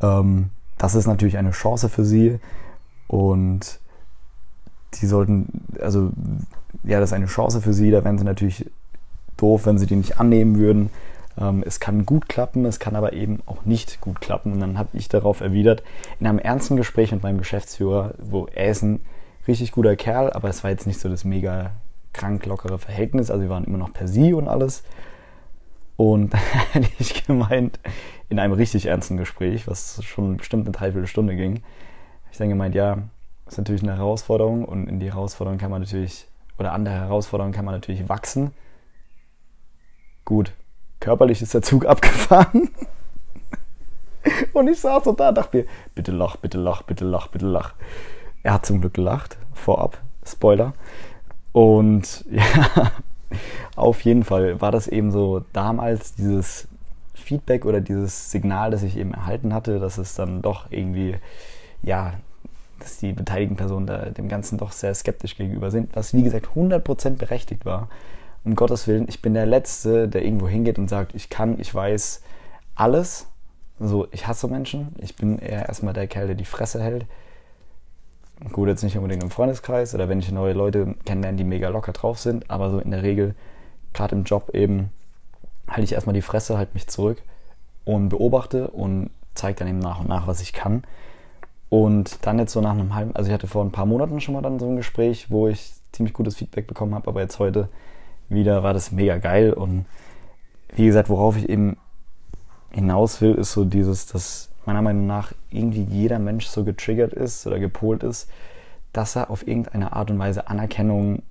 ähm, 0.00 0.50
das 0.78 0.94
ist 0.94 1.06
natürlich 1.06 1.38
eine 1.38 1.52
Chance 1.52 1.88
für 1.88 2.04
Sie 2.04 2.38
und 3.06 3.80
Sie 4.94 5.06
sollten, 5.06 5.64
also 5.80 6.10
ja, 6.84 7.00
das 7.00 7.10
ist 7.10 7.14
eine 7.14 7.26
Chance 7.26 7.60
für 7.60 7.72
Sie, 7.72 7.90
da 7.90 8.04
wären 8.04 8.18
Sie 8.18 8.24
natürlich 8.24 8.70
doof, 9.36 9.66
wenn 9.66 9.78
Sie 9.78 9.86
die 9.86 9.96
nicht 9.96 10.20
annehmen 10.20 10.58
würden. 10.58 10.90
Ähm, 11.38 11.62
es 11.66 11.80
kann 11.80 12.04
gut 12.04 12.28
klappen, 12.28 12.64
es 12.66 12.78
kann 12.78 12.96
aber 12.96 13.12
eben 13.12 13.40
auch 13.46 13.64
nicht 13.64 14.00
gut 14.00 14.20
klappen. 14.20 14.52
Und 14.52 14.60
dann 14.60 14.78
habe 14.78 14.90
ich 14.92 15.08
darauf 15.08 15.40
erwidert, 15.40 15.82
in 16.20 16.26
einem 16.26 16.38
ernsten 16.38 16.76
Gespräch 16.76 17.12
mit 17.12 17.22
meinem 17.22 17.38
Geschäftsführer, 17.38 18.14
wo 18.18 18.46
er 18.46 18.70
ist 18.70 18.82
ein 18.82 19.00
richtig 19.48 19.72
guter 19.72 19.96
Kerl, 19.96 20.30
aber 20.32 20.48
es 20.48 20.62
war 20.62 20.70
jetzt 20.70 20.86
nicht 20.86 21.00
so 21.00 21.08
das 21.08 21.24
mega 21.24 21.70
krank 22.12 22.46
lockere 22.46 22.78
Verhältnis. 22.78 23.30
Also 23.30 23.42
wir 23.42 23.50
waren 23.50 23.64
immer 23.64 23.78
noch 23.78 23.92
per 23.92 24.08
Sie 24.08 24.32
und 24.32 24.48
alles. 24.48 24.82
Und 25.96 26.32
dann 26.74 26.82
hätte 26.82 26.90
ich 26.98 27.26
gemeint, 27.26 27.78
in 28.28 28.38
einem 28.38 28.54
richtig 28.54 28.86
ernsten 28.86 29.16
Gespräch, 29.16 29.66
was 29.66 30.02
schon 30.04 30.38
bestimmt 30.38 30.66
eine 30.66 30.72
Dreiviertelstunde 30.72 31.36
ging, 31.36 31.56
habe 31.56 32.32
ich 32.32 32.38
dann 32.38 32.48
gemeint, 32.48 32.74
ja, 32.74 32.98
ist 33.46 33.58
natürlich 33.58 33.82
eine 33.82 33.96
Herausforderung 33.96 34.64
und 34.64 34.88
in 34.88 35.00
die 35.00 35.12
Herausforderung 35.12 35.58
kann 35.58 35.70
man 35.70 35.82
natürlich, 35.82 36.26
oder 36.58 36.72
an 36.72 36.84
der 36.84 36.94
Herausforderung 36.94 37.52
kann 37.52 37.66
man 37.66 37.74
natürlich 37.74 38.08
wachsen. 38.08 38.52
Gut, 40.24 40.52
körperlich 41.00 41.42
ist 41.42 41.52
der 41.52 41.62
Zug 41.62 41.84
abgefahren. 41.86 42.70
Und 44.52 44.68
ich 44.68 44.80
saß 44.80 45.04
so 45.04 45.12
da, 45.12 45.32
dachte 45.32 45.58
mir, 45.58 45.66
bitte 45.94 46.12
lach, 46.12 46.36
bitte 46.36 46.58
lach, 46.58 46.82
bitte 46.82 47.04
lach, 47.04 47.28
bitte 47.28 47.46
lach. 47.46 47.74
Er 48.42 48.54
hat 48.54 48.66
zum 48.66 48.80
Glück 48.80 48.94
gelacht, 48.94 49.36
vorab, 49.52 50.00
Spoiler. 50.24 50.74
Und 51.52 52.24
ja, 52.30 52.92
auf 53.76 54.02
jeden 54.02 54.24
Fall 54.24 54.60
war 54.60 54.72
das 54.72 54.88
eben 54.88 55.10
so 55.10 55.44
damals 55.52 56.14
dieses 56.14 56.68
Feedback 57.14 57.64
oder 57.64 57.80
dieses 57.80 58.30
Signal, 58.30 58.70
das 58.70 58.82
ich 58.82 58.96
eben 58.96 59.14
erhalten 59.14 59.54
hatte, 59.54 59.78
dass 59.78 59.98
es 59.98 60.14
dann 60.14 60.42
doch 60.42 60.66
irgendwie, 60.70 61.16
ja, 61.82 62.14
dass 62.78 62.98
die 62.98 63.12
beteiligten 63.12 63.56
Personen 63.56 64.14
dem 64.14 64.28
Ganzen 64.28 64.58
doch 64.58 64.72
sehr 64.72 64.94
skeptisch 64.94 65.36
gegenüber 65.36 65.70
sind, 65.70 65.94
was 65.94 66.14
wie 66.14 66.22
gesagt 66.22 66.48
100% 66.54 67.10
berechtigt 67.10 67.64
war. 67.64 67.88
Um 68.44 68.56
Gottes 68.56 68.88
Willen, 68.88 69.06
ich 69.08 69.22
bin 69.22 69.34
der 69.34 69.46
Letzte, 69.46 70.08
der 70.08 70.24
irgendwo 70.24 70.48
hingeht 70.48 70.78
und 70.78 70.88
sagt, 70.88 71.14
ich 71.14 71.30
kann, 71.30 71.60
ich 71.60 71.72
weiß 71.72 72.22
alles. 72.74 73.28
So, 73.78 74.08
ich 74.10 74.26
hasse 74.26 74.48
Menschen. 74.48 74.94
Ich 74.98 75.14
bin 75.14 75.38
eher 75.38 75.66
erstmal 75.66 75.94
der 75.94 76.08
Kerl, 76.08 76.26
der 76.26 76.36
die 76.36 76.44
Fresse 76.44 76.82
hält. 76.82 77.06
Gut, 78.50 78.68
jetzt 78.68 78.82
nicht 78.82 78.96
unbedingt 78.96 79.22
im 79.22 79.30
Freundeskreis 79.30 79.94
oder 79.94 80.08
wenn 80.08 80.18
ich 80.18 80.32
neue 80.32 80.52
Leute 80.52 80.96
kennenlerne, 81.04 81.36
die 81.36 81.44
mega 81.44 81.68
locker 81.68 81.92
drauf 81.92 82.18
sind, 82.18 82.50
aber 82.50 82.70
so 82.70 82.78
in 82.80 82.90
der 82.90 83.02
Regel, 83.02 83.34
gerade 83.92 84.16
im 84.16 84.24
Job 84.24 84.50
eben, 84.52 84.90
halte 85.68 85.84
ich 85.84 85.92
erstmal 85.92 86.14
die 86.14 86.22
Fresse, 86.22 86.58
halte 86.58 86.74
mich 86.74 86.88
zurück 86.88 87.22
und 87.84 88.08
beobachte 88.08 88.68
und 88.68 89.10
zeige 89.34 89.60
dann 89.60 89.68
eben 89.68 89.78
nach 89.78 90.00
und 90.00 90.08
nach, 90.08 90.26
was 90.26 90.40
ich 90.40 90.52
kann. 90.52 90.82
Und 91.68 92.26
dann 92.26 92.38
jetzt 92.38 92.52
so 92.52 92.60
nach 92.60 92.72
einem 92.72 92.94
halben, 92.94 93.14
also 93.14 93.28
ich 93.28 93.34
hatte 93.34 93.46
vor 93.46 93.64
ein 93.64 93.70
paar 93.70 93.86
Monaten 93.86 94.20
schon 94.20 94.34
mal 94.34 94.42
dann 94.42 94.58
so 94.58 94.68
ein 94.68 94.76
Gespräch, 94.76 95.30
wo 95.30 95.48
ich 95.48 95.72
ziemlich 95.92 96.12
gutes 96.12 96.36
Feedback 96.36 96.66
bekommen 96.66 96.94
habe, 96.94 97.08
aber 97.08 97.20
jetzt 97.20 97.38
heute 97.38 97.68
wieder 98.28 98.62
war 98.62 98.74
das 98.74 98.92
mega 98.92 99.18
geil. 99.18 99.52
Und 99.52 99.86
wie 100.74 100.86
gesagt, 100.86 101.08
worauf 101.08 101.36
ich 101.36 101.48
eben 101.48 101.76
hinaus 102.70 103.20
will, 103.20 103.34
ist 103.34 103.52
so 103.52 103.64
dieses, 103.64 104.06
dass 104.06 104.51
meiner 104.66 104.82
Meinung 104.82 105.06
nach 105.06 105.32
irgendwie 105.50 105.82
jeder 105.82 106.18
Mensch 106.18 106.46
so 106.46 106.64
getriggert 106.64 107.12
ist 107.12 107.46
oder 107.46 107.58
gepolt 107.58 108.02
ist, 108.02 108.30
dass 108.92 109.16
er 109.16 109.30
auf 109.30 109.46
irgendeine 109.46 109.92
Art 109.94 110.10
und 110.10 110.18
Weise 110.18 110.48
Anerkennung 110.48 111.22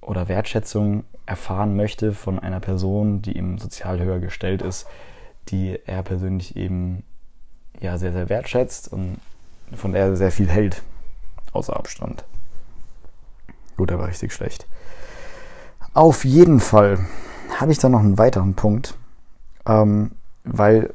oder 0.00 0.28
Wertschätzung 0.28 1.04
erfahren 1.26 1.76
möchte 1.76 2.12
von 2.12 2.38
einer 2.38 2.60
Person, 2.60 3.22
die 3.22 3.36
ihm 3.36 3.58
sozial 3.58 4.00
höher 4.00 4.18
gestellt 4.18 4.62
ist, 4.62 4.86
die 5.48 5.78
er 5.86 6.02
persönlich 6.02 6.56
eben 6.56 7.04
ja 7.80 7.98
sehr, 7.98 8.12
sehr 8.12 8.28
wertschätzt 8.28 8.92
und 8.92 9.18
von 9.74 9.92
der 9.92 10.06
er 10.06 10.16
sehr 10.16 10.32
viel 10.32 10.48
hält, 10.48 10.82
außer 11.52 11.76
Abstand. 11.76 12.24
Gut, 13.76 13.92
war 13.92 14.08
richtig 14.08 14.32
schlecht. 14.32 14.66
Auf 15.94 16.24
jeden 16.24 16.60
Fall 16.60 16.98
habe 17.58 17.72
ich 17.72 17.78
da 17.78 17.88
noch 17.88 18.00
einen 18.00 18.18
weiteren 18.18 18.54
Punkt, 18.54 18.94
ähm, 19.66 20.12
weil, 20.44 20.92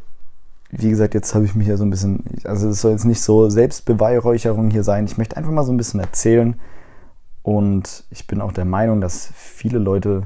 wie 0.71 0.89
gesagt, 0.89 1.13
jetzt 1.13 1.33
habe 1.35 1.45
ich 1.45 1.55
mich 1.55 1.67
ja 1.67 1.77
so 1.77 1.85
ein 1.85 1.89
bisschen, 1.89 2.23
also 2.43 2.69
es 2.69 2.81
soll 2.81 2.91
jetzt 2.91 3.05
nicht 3.05 3.21
so 3.21 3.49
Selbstbeweihräucherung 3.49 4.69
hier 4.69 4.83
sein. 4.83 5.05
Ich 5.05 5.17
möchte 5.17 5.37
einfach 5.37 5.51
mal 5.51 5.63
so 5.63 5.71
ein 5.71 5.77
bisschen 5.77 5.99
erzählen 5.99 6.59
und 7.43 8.05
ich 8.09 8.27
bin 8.27 8.41
auch 8.41 8.51
der 8.51 8.65
Meinung, 8.65 9.01
dass 9.01 9.31
viele 9.33 9.79
Leute, 9.79 10.23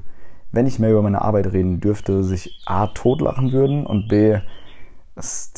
wenn 0.52 0.66
ich 0.66 0.80
mehr 0.80 0.92
über 0.92 1.02
meine 1.02 1.22
Arbeit 1.22 1.52
reden 1.52 1.80
dürfte, 1.80 2.24
sich 2.24 2.62
A 2.66 2.88
totlachen 2.88 3.52
würden 3.52 3.86
und 3.86 4.08
B 4.08 4.40
es 5.16 5.52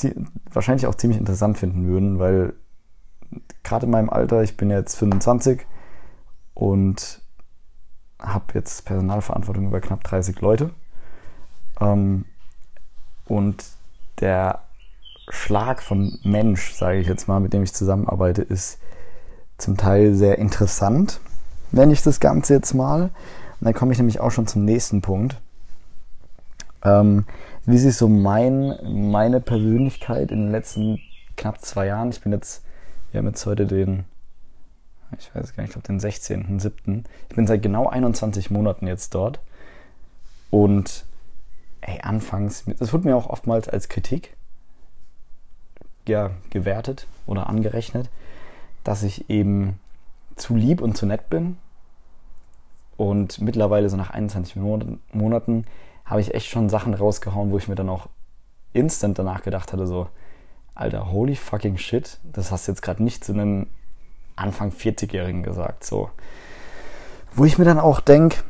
wahrscheinlich 0.52 0.88
auch 0.88 0.96
ziemlich 0.96 1.20
interessant 1.20 1.58
finden 1.58 1.88
würden, 1.88 2.18
weil 2.18 2.54
gerade 3.64 3.86
in 3.86 3.92
meinem 3.92 4.10
Alter, 4.10 4.42
ich 4.42 4.58
bin 4.58 4.72
jetzt 4.72 4.96
25 4.96 5.66
und 6.56 7.22
habe 8.20 8.46
jetzt 8.56 8.86
Personalverantwortung 8.86 9.68
über 9.68 9.82
knapp 9.82 10.04
30 10.04 10.42
Leute. 10.42 10.72
Ähm, 11.80 12.26
und 13.28 13.64
der 14.20 14.62
Schlag 15.30 15.82
von 15.82 16.20
Mensch, 16.24 16.74
sage 16.74 17.00
ich 17.00 17.08
jetzt 17.08 17.28
mal, 17.28 17.40
mit 17.40 17.54
dem 17.54 17.64
ich 17.64 17.74
zusammenarbeite, 17.74 18.42
ist 18.42 18.80
zum 19.58 19.78
Teil 19.78 20.14
sehr 20.16 20.38
interessant, 20.40 21.20
nenne 21.72 21.94
ich 21.94 22.02
das 22.02 22.20
Ganze 22.20 22.54
jetzt 22.54 22.74
mal. 22.74 23.04
Und 23.04 23.66
dann 23.66 23.74
komme 23.74 23.92
ich 23.92 24.00
nämlich 24.00 24.20
auch 24.20 24.32
schon 24.32 24.48
zum 24.48 24.66
nächsten 24.66 25.02
Punkt. 25.02 25.38
Ähm, 26.84 27.26
wie 27.66 27.78
sich 27.78 27.96
so 27.96 28.10
mein, 28.10 28.76
meine 28.84 29.40
Persönlichkeit 29.40 30.32
in 30.32 30.40
den 30.40 30.52
letzten 30.52 31.00
knapp 31.38 31.62
zwei 31.62 31.86
Jahren, 31.88 32.10
ich 32.10 32.22
bin 32.22 32.32
jetzt, 32.32 32.64
wir 33.12 33.20
haben 33.20 33.28
jetzt 33.28 33.46
heute 33.46 33.68
den, 33.68 34.06
ich 35.18 35.34
weiß 35.36 35.56
gar 35.56 35.64
nicht, 35.64 35.76
ich 35.76 35.84
glaube 35.84 35.88
den 35.88 36.00
16.07. 36.00 37.04
Ich 37.30 37.36
bin 37.36 37.46
seit 37.46 37.62
genau 37.62 37.88
21 37.88 38.50
Monaten 38.50 38.88
jetzt 38.88 39.14
dort. 39.14 39.40
Und 40.50 41.06
ey, 41.82 42.00
anfangs, 42.02 42.64
das 42.80 42.94
wurde 42.94 43.08
mir 43.08 43.16
auch 43.16 43.30
oftmals 43.30 43.70
als 43.70 43.90
Kritik 43.90 44.36
ja, 46.08 46.32
gewertet 46.50 47.08
oder 47.26 47.48
angerechnet, 47.48 48.10
dass 48.84 49.04
ich 49.04 49.30
eben 49.30 49.80
zu 50.36 50.56
lieb 50.56 50.82
und 50.82 50.98
zu 50.98 51.06
nett 51.06 51.30
bin. 51.30 51.58
Und 52.98 53.42
mittlerweile, 53.42 53.90
so 53.90 53.98
nach 53.98 54.12
21 54.12 54.56
Monaten, 54.56 55.66
habe 56.06 56.22
ich 56.22 56.34
echt 56.34 56.48
schon 56.48 56.70
Sachen 56.70 56.94
rausgehauen, 56.94 57.52
wo 57.52 57.58
ich 57.58 57.68
mir 57.68 57.76
dann 57.76 57.90
auch 57.90 58.10
instant 58.74 59.18
danach 59.18 59.44
gedacht 59.44 59.74
hatte, 59.74 59.88
so, 59.88 60.08
Alter, 60.76 61.12
holy 61.12 61.36
fucking 61.36 61.78
shit, 61.78 62.20
das 62.24 62.52
hast 62.52 62.68
du 62.68 62.72
jetzt 62.72 62.82
gerade 62.82 63.04
nicht 63.04 63.24
zu 63.24 63.34
einem 63.34 63.68
Anfang 64.36 64.72
40-Jährigen 64.72 65.44
gesagt, 65.44 65.84
so. 65.84 66.10
Wo 67.34 67.46
ich 67.46 67.58
mir 67.58 67.66
dann 67.66 67.80
auch 67.80 68.00
denke, 68.00 68.44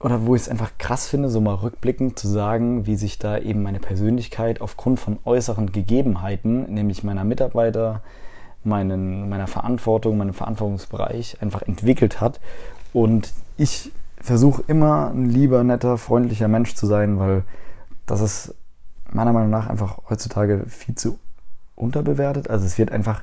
oder 0.00 0.26
wo 0.26 0.34
ich 0.34 0.42
es 0.42 0.48
einfach 0.48 0.72
krass 0.78 1.08
finde, 1.08 1.28
so 1.28 1.40
mal 1.40 1.54
rückblickend 1.54 2.18
zu 2.18 2.28
sagen, 2.28 2.86
wie 2.86 2.96
sich 2.96 3.18
da 3.18 3.38
eben 3.38 3.62
meine 3.62 3.80
Persönlichkeit 3.80 4.60
aufgrund 4.60 5.00
von 5.00 5.18
äußeren 5.24 5.72
Gegebenheiten, 5.72 6.72
nämlich 6.72 7.02
meiner 7.02 7.24
Mitarbeiter, 7.24 8.02
meinen, 8.62 9.28
meiner 9.28 9.48
Verantwortung, 9.48 10.16
meinem 10.16 10.34
Verantwortungsbereich 10.34 11.42
einfach 11.42 11.62
entwickelt 11.62 12.20
hat. 12.20 12.40
Und 12.92 13.32
ich 13.56 13.90
versuche 14.20 14.62
immer 14.66 15.10
ein 15.10 15.26
lieber, 15.26 15.64
netter, 15.64 15.98
freundlicher 15.98 16.48
Mensch 16.48 16.74
zu 16.74 16.86
sein, 16.86 17.18
weil 17.18 17.44
das 18.06 18.20
ist 18.20 18.54
meiner 19.10 19.32
Meinung 19.32 19.50
nach 19.50 19.68
einfach 19.68 19.98
heutzutage 20.08 20.64
viel 20.68 20.94
zu 20.94 21.18
unterbewertet. 21.74 22.50
Also 22.50 22.66
es 22.66 22.78
wird 22.78 22.92
einfach, 22.92 23.22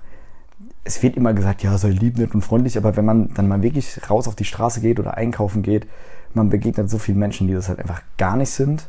es 0.86 1.02
wird 1.02 1.18
immer 1.18 1.34
gesagt, 1.34 1.64
ja, 1.64 1.78
sei 1.78 1.90
lieb, 1.90 2.18
nett 2.18 2.34
und 2.34 2.44
freundlich, 2.44 2.78
aber 2.78 2.96
wenn 2.96 3.06
man 3.06 3.34
dann 3.34 3.48
mal 3.48 3.62
wirklich 3.64 4.00
raus 4.10 4.28
auf 4.28 4.36
die 4.36 4.46
Straße 4.46 4.82
geht 4.82 5.00
oder 5.00 5.16
einkaufen 5.18 5.64
geht, 5.64 5.88
man 6.34 6.50
begegnet 6.50 6.90
so 6.90 7.00
vielen 7.00 7.18
Menschen, 7.18 7.48
die 7.48 7.54
das 7.54 7.70
halt 7.70 7.80
einfach 7.80 8.02
gar 8.18 8.38
nicht 8.38 8.52
sind. 8.52 8.88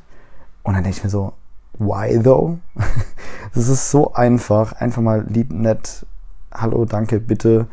Und 0.63 0.75
dann 0.75 0.83
denke 0.83 0.99
ich 0.99 1.05
mir 1.05 1.11
so, 1.11 1.33
why 1.79 2.23
though? 2.23 2.59
Das 3.55 3.69
ist 3.69 3.91
so 3.91 4.13
einfach, 4.13 4.73
einfach 4.75 5.01
mal 5.01 5.25
lieb, 5.29 5.51
nett, 5.51 6.05
hallo, 6.53 6.85
danke, 6.85 7.21
bitte 7.21 7.69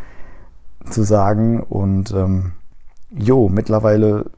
zu 0.89 1.03
sagen 1.03 1.61
und 1.61 2.11
ähm, 2.11 2.53
jo, 3.09 3.49
mittlerweile 3.49 4.31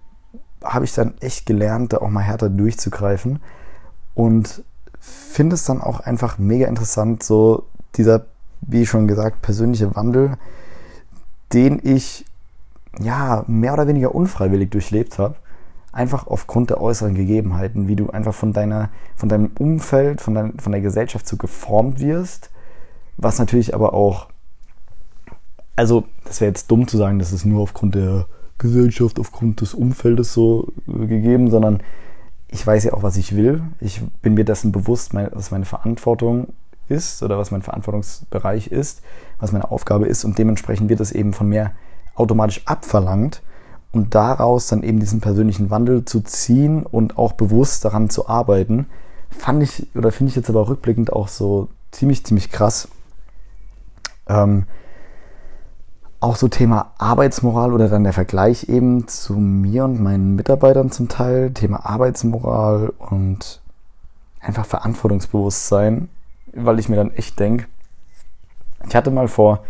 habe 0.64 0.86
ich 0.86 0.94
dann 0.94 1.16
echt 1.20 1.46
gelernt, 1.46 1.94
da 1.94 1.98
auch 1.98 2.10
mal 2.10 2.22
härter 2.22 2.50
durchzugreifen 2.50 3.40
und 4.16 4.64
finde 5.00 5.54
es 5.54 5.66
dann 5.66 5.82
auch 5.82 6.00
einfach 6.00 6.40
mega 6.40 6.68
interessant, 6.68 7.22
so 7.22 7.68
dieser, 7.96 8.26
wie 8.68 8.86
schon 8.86 9.08
gesagt, 9.08 9.42
persönliche 9.42 9.96
Wandel, 9.96 10.38
den 11.54 11.80
ich 11.84 12.26
ja 13.00 13.44
mehr 13.48 13.74
oder 13.74 13.88
weniger 13.88 14.16
unfreiwillig 14.16 14.72
durchlebt 14.72 15.20
habe. 15.20 15.36
Einfach 15.92 16.28
aufgrund 16.28 16.70
der 16.70 16.82
äußeren 16.82 17.16
Gegebenheiten, 17.16 17.88
wie 17.88 17.96
du 17.96 18.10
einfach 18.10 18.34
von 18.34 18.52
deiner, 18.52 18.90
von 19.16 19.30
deinem 19.30 19.52
Umfeld, 19.58 20.20
von, 20.20 20.34
dein, 20.34 20.60
von 20.60 20.72
der 20.72 20.82
Gesellschaft 20.82 21.28
so 21.28 21.38
geformt 21.38 22.00
wirst, 22.00 22.50
was 23.18 23.40
natürlich 23.40 23.74
aber 23.74 23.94
auch, 23.94 24.28
also 25.78 26.04
das 26.26 26.42
wäre 26.42 26.50
jetzt 26.50 26.70
dumm 26.70 26.88
zu 26.88 26.98
sagen, 26.98 27.20
dass 27.20 27.32
es 27.32 27.46
nur 27.46 27.62
aufgrund 27.62 27.96
der 27.96 28.26
Gesellschaft, 28.58 29.20
aufgrund 29.20 29.62
des 29.62 29.74
Umfeldes 29.74 30.34
so 30.34 30.74
äh, 30.88 31.08
gegeben, 31.08 31.50
sondern 31.50 31.82
ich 32.50 32.66
weiß 32.66 32.86
ja 32.86 32.94
auch, 32.94 33.04
was 33.04 33.18
ich 33.18 33.36
will. 33.36 33.64
Ich 33.80 34.02
bin 34.22 34.34
mir 34.34 34.46
dessen 34.46 34.72
bewusst, 34.72 35.14
was 35.14 35.52
meine 35.52 35.66
Verantwortung 35.66 36.54
ist 36.88 37.24
oder 37.24 37.38
was 37.38 37.52
mein 37.52 37.62
Verantwortungsbereich 37.62 38.68
ist, 38.68 39.02
was 39.40 39.52
meine 39.52 39.72
Aufgabe 39.72 40.08
ist. 40.08 40.26
Und 40.26 40.38
dementsprechend 40.38 40.90
wird 40.90 41.00
es 41.00 41.12
eben 41.12 41.34
von 41.34 41.50
mir 41.50 41.72
automatisch 42.16 42.62
abverlangt 42.66 43.42
und 43.92 44.14
daraus 44.16 44.68
dann 44.68 44.84
eben 44.84 45.00
diesen 45.00 45.22
persönlichen 45.22 45.70
Wandel 45.70 46.06
zu 46.06 46.22
ziehen 46.22 46.84
und 46.86 47.18
auch 47.18 47.34
bewusst 47.34 47.86
daran 47.86 48.10
zu 48.10 48.28
arbeiten, 48.28 48.88
fand 49.30 49.64
ich 49.64 49.88
oder 49.96 50.12
finde 50.12 50.30
ich 50.30 50.36
jetzt 50.36 50.50
aber 50.50 50.68
rückblickend 50.68 51.14
auch 51.14 51.28
so 51.28 51.70
ziemlich, 51.92 52.26
ziemlich 52.26 52.52
krass. 52.52 52.88
Ähm, 54.28 54.66
auch 56.20 56.36
so 56.36 56.48
Thema 56.48 56.94
Arbeitsmoral 56.98 57.72
oder 57.72 57.88
dann 57.88 58.04
der 58.04 58.14
Vergleich 58.14 58.68
eben 58.68 59.08
zu 59.08 59.34
mir 59.34 59.86
und 59.86 60.02
meinen 60.02 60.36
Mitarbeitern 60.36 60.92
zum 60.92 61.08
Teil, 61.08 61.52
Thema 61.52 61.86
Arbeitsmoral 61.86 62.94
und 62.98 63.62
einfach 64.40 64.66
Verantwortungsbewusstsein, 64.66 66.10
weil 66.56 66.80
ich 66.80 66.90
mir 66.90 66.96
dann 66.96 67.14
echt 67.14 67.40
denke, 67.40 67.68
ich 68.88 68.96
hatte 68.96 69.12
mal 69.12 69.28
vor, 69.28 69.64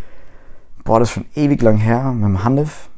boah, 0.83 0.99
das 0.99 1.09
ist 1.09 1.13
schon 1.15 1.25
ewig 1.35 1.61
lang 1.61 1.77
her, 1.77 2.11
mit 2.11 2.25
dem 2.25 2.43
Hanif 2.43 2.89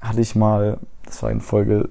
hatte 0.00 0.20
ich 0.20 0.34
mal, 0.34 0.78
das 1.04 1.22
war 1.22 1.30
in 1.30 1.40
Folge 1.40 1.88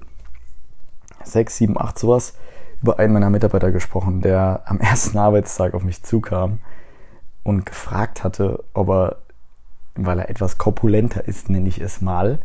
6, 1.24 1.56
7, 1.56 1.78
8 1.80 1.98
sowas, 1.98 2.34
über 2.82 2.98
einen 2.98 3.12
meiner 3.12 3.30
Mitarbeiter 3.30 3.72
gesprochen, 3.72 4.20
der 4.20 4.62
am 4.66 4.80
ersten 4.80 5.18
Arbeitstag 5.18 5.74
auf 5.74 5.82
mich 5.82 6.02
zukam 6.02 6.58
und 7.42 7.66
gefragt 7.66 8.24
hatte, 8.24 8.64
ob 8.74 8.88
er 8.88 9.16
weil 9.96 10.18
er 10.18 10.28
etwas 10.28 10.58
korpulenter 10.58 11.26
ist, 11.26 11.50
nenne 11.50 11.68
ich 11.68 11.80
es 11.80 12.00
mal, 12.00 12.38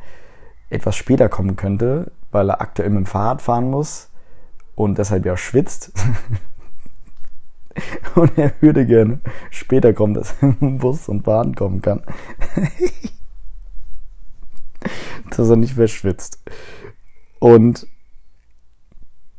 etwas 0.69 0.95
später 0.95 1.29
kommen 1.29 1.55
könnte, 1.55 2.11
weil 2.31 2.49
er 2.49 2.61
aktuell 2.61 2.89
mit 2.89 2.99
dem 2.99 3.05
Fahrrad 3.05 3.41
fahren 3.41 3.69
muss 3.69 4.09
und 4.75 4.97
deshalb 4.97 5.25
ja 5.25 5.37
schwitzt. 5.37 5.91
und 8.15 8.37
er 8.37 8.53
würde 8.61 8.85
gerne 8.85 9.19
später 9.49 9.93
kommen, 9.93 10.13
dass 10.13 10.35
er 10.41 10.55
mit 10.59 10.79
Bus 10.79 11.09
und 11.09 11.23
Bahn 11.23 11.55
kommen 11.55 11.81
kann. 11.81 12.03
dass 15.29 15.49
er 15.49 15.55
nicht 15.55 15.77
mehr 15.77 15.87
schwitzt. 15.87 16.39
Und 17.39 17.87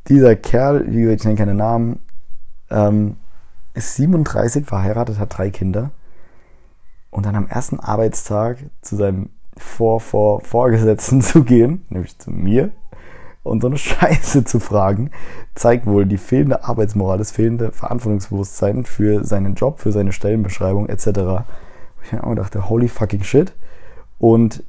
dieser 0.07 0.35
Kerl, 0.35 0.91
wie 0.91 1.01
gesagt, 1.01 1.21
ich 1.21 1.25
nenne 1.25 1.37
keine 1.37 1.53
Namen, 1.53 1.99
ähm, 2.69 3.17
ist 3.73 3.95
37, 3.95 4.65
verheiratet, 4.65 5.19
hat 5.19 5.37
drei 5.37 5.49
Kinder 5.49 5.91
und 7.09 7.25
dann 7.25 7.35
am 7.35 7.47
ersten 7.47 7.79
Arbeitstag 7.79 8.57
zu 8.81 8.95
seinem 8.95 9.29
Vor, 9.57 9.99
Vor, 9.99 10.41
Vorgesetzten 10.41 11.21
zu 11.21 11.43
gehen, 11.43 11.85
nämlich 11.89 12.17
zu 12.17 12.31
mir, 12.31 12.71
Und 13.43 13.61
so 13.61 13.67
eine 13.67 13.77
Scheiße 13.79 14.45
zu 14.45 14.59
fragen, 14.59 15.11
zeigt 15.55 15.85
wohl 15.85 16.05
die 16.05 16.17
fehlende 16.17 16.63
Arbeitsmoral, 16.63 17.17
das 17.17 17.31
fehlende 17.31 17.71
Verantwortungsbewusstsein 17.71 18.85
für 18.85 19.23
seinen 19.23 19.55
Job, 19.55 19.79
für 19.79 19.91
seine 19.91 20.11
Stellenbeschreibung 20.11 20.89
etc. 20.89 21.07
Ich 22.03 22.11
habe 22.13 22.27
mir 22.29 22.35
gedacht, 22.35 22.55
holy 22.69 22.87
fucking 22.87 23.23
shit. 23.23 23.53
Und 24.19 24.63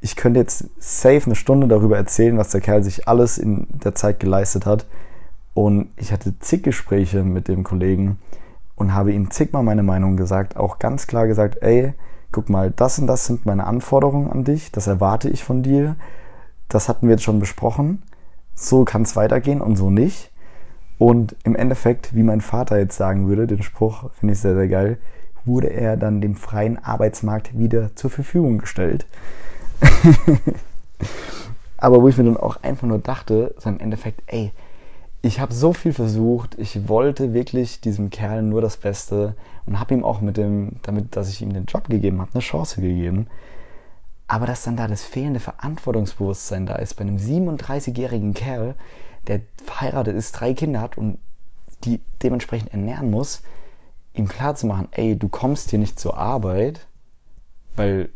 ich 0.00 0.16
könnte 0.16 0.40
jetzt 0.40 0.66
safe 0.78 1.22
eine 1.24 1.34
Stunde 1.34 1.66
darüber 1.66 1.96
erzählen, 1.96 2.36
was 2.36 2.50
der 2.50 2.60
Kerl 2.60 2.82
sich 2.82 3.08
alles 3.08 3.38
in 3.38 3.66
der 3.70 3.94
Zeit 3.94 4.20
geleistet 4.20 4.66
hat. 4.66 4.86
Und 5.54 5.88
ich 5.96 6.12
hatte 6.12 6.38
zig 6.40 6.62
Gespräche 6.62 7.22
mit 7.22 7.48
dem 7.48 7.64
Kollegen 7.64 8.18
und 8.74 8.92
habe 8.92 9.12
ihm 9.12 9.30
zigmal 9.30 9.62
meine 9.62 9.82
Meinung 9.82 10.16
gesagt, 10.16 10.56
auch 10.56 10.78
ganz 10.78 11.06
klar 11.06 11.26
gesagt, 11.26 11.62
ey, 11.62 11.94
guck 12.32 12.50
mal, 12.50 12.70
das 12.70 12.98
und 12.98 13.06
das 13.06 13.26
sind 13.26 13.46
meine 13.46 13.64
Anforderungen 13.64 14.30
an 14.30 14.44
dich, 14.44 14.72
das 14.72 14.88
erwarte 14.88 15.30
ich 15.30 15.44
von 15.44 15.62
dir 15.62 15.96
das 16.68 16.88
hatten 16.88 17.06
wir 17.06 17.14
jetzt 17.14 17.24
schon 17.24 17.40
besprochen. 17.40 18.02
So 18.54 18.84
kann 18.84 19.02
es 19.02 19.16
weitergehen 19.16 19.60
und 19.60 19.76
so 19.76 19.90
nicht. 19.90 20.30
Und 20.98 21.36
im 21.44 21.56
Endeffekt, 21.56 22.14
wie 22.14 22.22
mein 22.22 22.40
Vater 22.40 22.78
jetzt 22.78 22.96
sagen 22.96 23.28
würde, 23.28 23.46
den 23.46 23.62
Spruch 23.62 24.10
finde 24.12 24.34
ich 24.34 24.40
sehr, 24.40 24.54
sehr 24.54 24.68
geil, 24.68 24.98
wurde 25.44 25.68
er 25.68 25.96
dann 25.96 26.20
dem 26.20 26.36
freien 26.36 26.82
Arbeitsmarkt 26.82 27.58
wieder 27.58 27.94
zur 27.96 28.10
Verfügung 28.10 28.58
gestellt. 28.58 29.06
Aber 31.76 32.00
wo 32.00 32.08
ich 32.08 32.16
mir 32.16 32.24
dann 32.24 32.36
auch 32.36 32.62
einfach 32.62 32.86
nur 32.86 32.98
dachte, 32.98 33.54
so 33.58 33.68
im 33.68 33.80
Endeffekt, 33.80 34.22
ey, 34.26 34.52
ich 35.20 35.40
habe 35.40 35.52
so 35.52 35.72
viel 35.72 35.92
versucht, 35.92 36.58
ich 36.58 36.88
wollte 36.88 37.32
wirklich 37.32 37.80
diesem 37.80 38.10
Kerl 38.10 38.42
nur 38.42 38.60
das 38.60 38.76
Beste 38.76 39.34
und 39.66 39.80
habe 39.80 39.94
ihm 39.94 40.04
auch 40.04 40.20
mit 40.20 40.36
dem, 40.36 40.76
damit, 40.82 41.16
dass 41.16 41.30
ich 41.30 41.40
ihm 41.42 41.52
den 41.52 41.64
Job 41.64 41.88
gegeben 41.88 42.20
habe, 42.20 42.30
eine 42.34 42.42
Chance 42.42 42.80
gegeben. 42.80 43.26
Aber 44.34 44.46
dass 44.46 44.64
dann 44.64 44.76
da 44.76 44.88
das 44.88 45.04
fehlende 45.04 45.38
Verantwortungsbewusstsein 45.38 46.66
da 46.66 46.74
ist 46.74 46.94
bei 46.94 47.02
einem 47.02 47.18
37-jährigen 47.18 48.34
Kerl, 48.34 48.74
der 49.28 49.42
verheiratet 49.64 50.16
ist, 50.16 50.32
drei 50.32 50.54
Kinder 50.54 50.80
hat 50.80 50.98
und 50.98 51.18
die 51.84 52.00
dementsprechend 52.20 52.72
ernähren 52.72 53.12
muss, 53.12 53.44
ihm 54.12 54.26
klarzumachen, 54.26 54.88
ey, 54.90 55.16
du 55.16 55.28
kommst 55.28 55.70
hier 55.70 55.78
nicht 55.78 56.00
zur 56.00 56.18
Arbeit, 56.18 56.88
weil, 57.76 58.08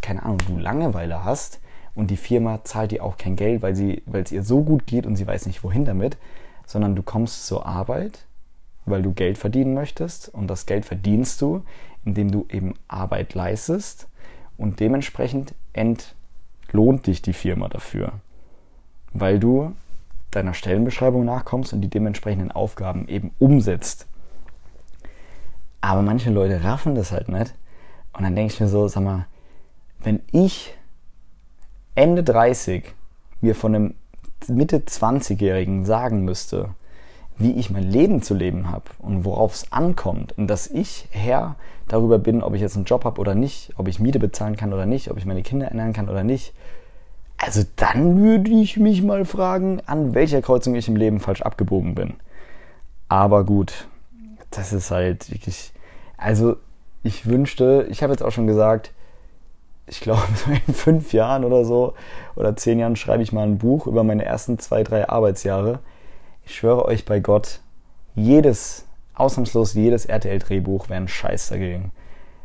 keine 0.00 0.22
Ahnung, 0.22 0.38
du 0.46 0.56
Langeweile 0.56 1.24
hast 1.24 1.60
und 1.94 2.10
die 2.10 2.16
Firma 2.16 2.64
zahlt 2.64 2.92
dir 2.92 3.04
auch 3.04 3.18
kein 3.18 3.36
Geld, 3.36 3.60
weil 3.60 3.76
weil 4.06 4.22
es 4.22 4.32
ihr 4.32 4.42
so 4.42 4.62
gut 4.62 4.86
geht 4.86 5.04
und 5.04 5.16
sie 5.16 5.26
weiß 5.26 5.44
nicht 5.44 5.62
wohin 5.62 5.84
damit, 5.84 6.16
sondern 6.64 6.96
du 6.96 7.02
kommst 7.02 7.46
zur 7.46 7.66
Arbeit, 7.66 8.24
weil 8.86 9.02
du 9.02 9.12
Geld 9.12 9.36
verdienen 9.36 9.74
möchtest 9.74 10.30
und 10.30 10.46
das 10.46 10.64
Geld 10.64 10.86
verdienst 10.86 11.42
du, 11.42 11.64
indem 12.06 12.30
du 12.30 12.46
eben 12.48 12.72
Arbeit 12.88 13.34
leistest 13.34 14.06
und 14.60 14.78
dementsprechend 14.78 15.54
entlohnt 15.72 17.06
dich 17.06 17.22
die 17.22 17.32
Firma 17.32 17.68
dafür, 17.68 18.12
weil 19.14 19.40
du 19.40 19.74
deiner 20.30 20.52
Stellenbeschreibung 20.52 21.24
nachkommst 21.24 21.72
und 21.72 21.80
die 21.80 21.88
dementsprechenden 21.88 22.52
Aufgaben 22.52 23.08
eben 23.08 23.32
umsetzt. 23.38 24.06
Aber 25.80 26.02
manche 26.02 26.30
Leute 26.30 26.62
raffen 26.62 26.94
das 26.94 27.10
halt 27.10 27.30
nicht. 27.30 27.54
Und 28.12 28.22
dann 28.22 28.36
denke 28.36 28.52
ich 28.52 28.60
mir 28.60 28.68
so, 28.68 28.86
sag 28.86 29.02
mal, 29.02 29.26
wenn 29.98 30.20
ich 30.30 30.74
Ende 31.94 32.22
30 32.22 32.94
mir 33.40 33.54
von 33.54 33.74
einem 33.74 33.94
Mitte 34.46 34.80
20-Jährigen 34.80 35.86
sagen 35.86 36.22
müsste, 36.24 36.74
wie 37.40 37.52
ich 37.52 37.70
mein 37.70 37.90
Leben 37.90 38.22
zu 38.22 38.34
leben 38.34 38.70
habe 38.70 38.84
und 38.98 39.24
worauf 39.24 39.54
es 39.54 39.72
ankommt 39.72 40.36
und 40.36 40.46
dass 40.46 40.66
ich 40.66 41.08
Herr 41.10 41.56
darüber 41.88 42.18
bin, 42.18 42.42
ob 42.42 42.54
ich 42.54 42.60
jetzt 42.60 42.76
einen 42.76 42.84
Job 42.84 43.04
habe 43.04 43.20
oder 43.20 43.34
nicht, 43.34 43.72
ob 43.76 43.88
ich 43.88 43.98
Miete 43.98 44.18
bezahlen 44.18 44.56
kann 44.56 44.72
oder 44.72 44.86
nicht, 44.86 45.10
ob 45.10 45.16
ich 45.16 45.26
meine 45.26 45.42
Kinder 45.42 45.66
ernähren 45.66 45.92
kann 45.92 46.08
oder 46.08 46.22
nicht. 46.22 46.52
Also 47.38 47.62
dann 47.76 48.20
würde 48.22 48.50
ich 48.50 48.76
mich 48.76 49.02
mal 49.02 49.24
fragen, 49.24 49.80
an 49.86 50.14
welcher 50.14 50.42
Kreuzung 50.42 50.74
ich 50.74 50.88
im 50.88 50.96
Leben 50.96 51.20
falsch 51.20 51.40
abgebogen 51.40 51.94
bin. 51.94 52.14
Aber 53.08 53.44
gut, 53.44 53.88
das 54.50 54.72
ist 54.72 54.90
halt 54.90 55.30
wirklich. 55.32 55.72
Also 56.18 56.56
ich 57.02 57.26
wünschte, 57.26 57.86
ich 57.90 58.02
habe 58.02 58.12
jetzt 58.12 58.22
auch 58.22 58.30
schon 58.30 58.46
gesagt, 58.46 58.92
ich 59.86 60.00
glaube, 60.00 60.22
in 60.66 60.74
fünf 60.74 61.14
Jahren 61.14 61.44
oder 61.44 61.64
so 61.64 61.94
oder 62.36 62.54
zehn 62.56 62.78
Jahren 62.78 62.96
schreibe 62.96 63.22
ich 63.22 63.32
mal 63.32 63.46
ein 63.46 63.58
Buch 63.58 63.86
über 63.86 64.04
meine 64.04 64.24
ersten 64.24 64.58
zwei, 64.58 64.84
drei 64.84 65.08
Arbeitsjahre 65.08 65.78
ich 66.44 66.54
schwöre 66.54 66.84
euch 66.84 67.04
bei 67.04 67.20
Gott, 67.20 67.60
jedes, 68.14 68.86
ausnahmslos 69.14 69.74
jedes 69.74 70.06
RTL-Drehbuch 70.06 70.88
wäre 70.88 71.00
ein 71.00 71.08
Scheiß 71.08 71.48
dagegen. 71.48 71.92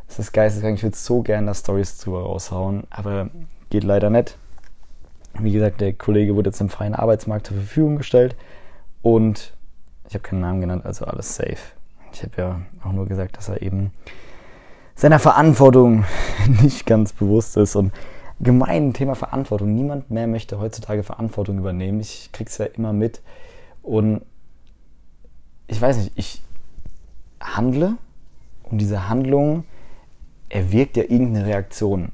Das 0.08 0.20
ist 0.20 0.32
geisteskrank. 0.34 0.78
Ich 0.78 0.84
würde 0.84 0.96
so 0.96 1.22
gerne 1.22 1.48
da 1.48 1.54
Stories 1.54 1.98
drüber 1.98 2.22
raushauen, 2.24 2.84
aber 2.90 3.30
geht 3.70 3.84
leider 3.84 4.10
nicht. 4.10 4.38
Wie 5.40 5.52
gesagt, 5.52 5.82
der 5.82 5.94
Kollege 5.94 6.36
wurde 6.36 6.50
jetzt 6.50 6.62
im 6.62 6.70
freien 6.70 6.96
Arbeitsmarkt 6.96 7.48
zur 7.48 7.58
Verfügung 7.58 7.98
gestellt 7.98 8.36
und 9.02 9.54
ich 10.08 10.14
habe 10.14 10.24
keinen 10.24 10.42
Namen 10.42 10.62
genannt, 10.62 10.86
also 10.86 11.06
alles 11.06 11.36
safe. 11.36 11.58
Ich 12.14 12.24
habe 12.24 12.34
ja 12.38 12.62
auch 12.84 12.94
nur 12.94 13.08
gesagt, 13.08 13.38
dass 13.38 13.50
er 13.50 13.62
eben 13.62 13.92
seiner 14.96 15.20
Verantwortung 15.20 16.06
nicht 16.62 16.86
ganz 16.86 17.12
bewusst 17.12 17.58
ist 17.58 17.76
und 17.76 17.92
gemein 18.40 18.94
Thema 18.94 19.16
Verantwortung. 19.16 19.74
Niemand 19.74 20.12
mehr 20.12 20.28
möchte 20.28 20.60
heutzutage 20.60 21.04
Verantwortung 21.04 21.58
übernehmen. 21.58 22.00
Ich 22.00 22.30
krieg's 22.32 22.58
ja 22.58 22.66
immer 22.66 22.94
mit. 22.94 23.22
Und 23.86 24.22
ich 25.68 25.80
weiß 25.80 25.98
nicht, 25.98 26.12
ich 26.16 26.42
handle 27.40 27.98
und 28.64 28.80
diese 28.80 29.08
Handlung 29.10 29.64
erwirkt 30.50 30.98
ja 30.98 31.04
irgendeine 31.04 31.46
Reaktion. 31.46 32.12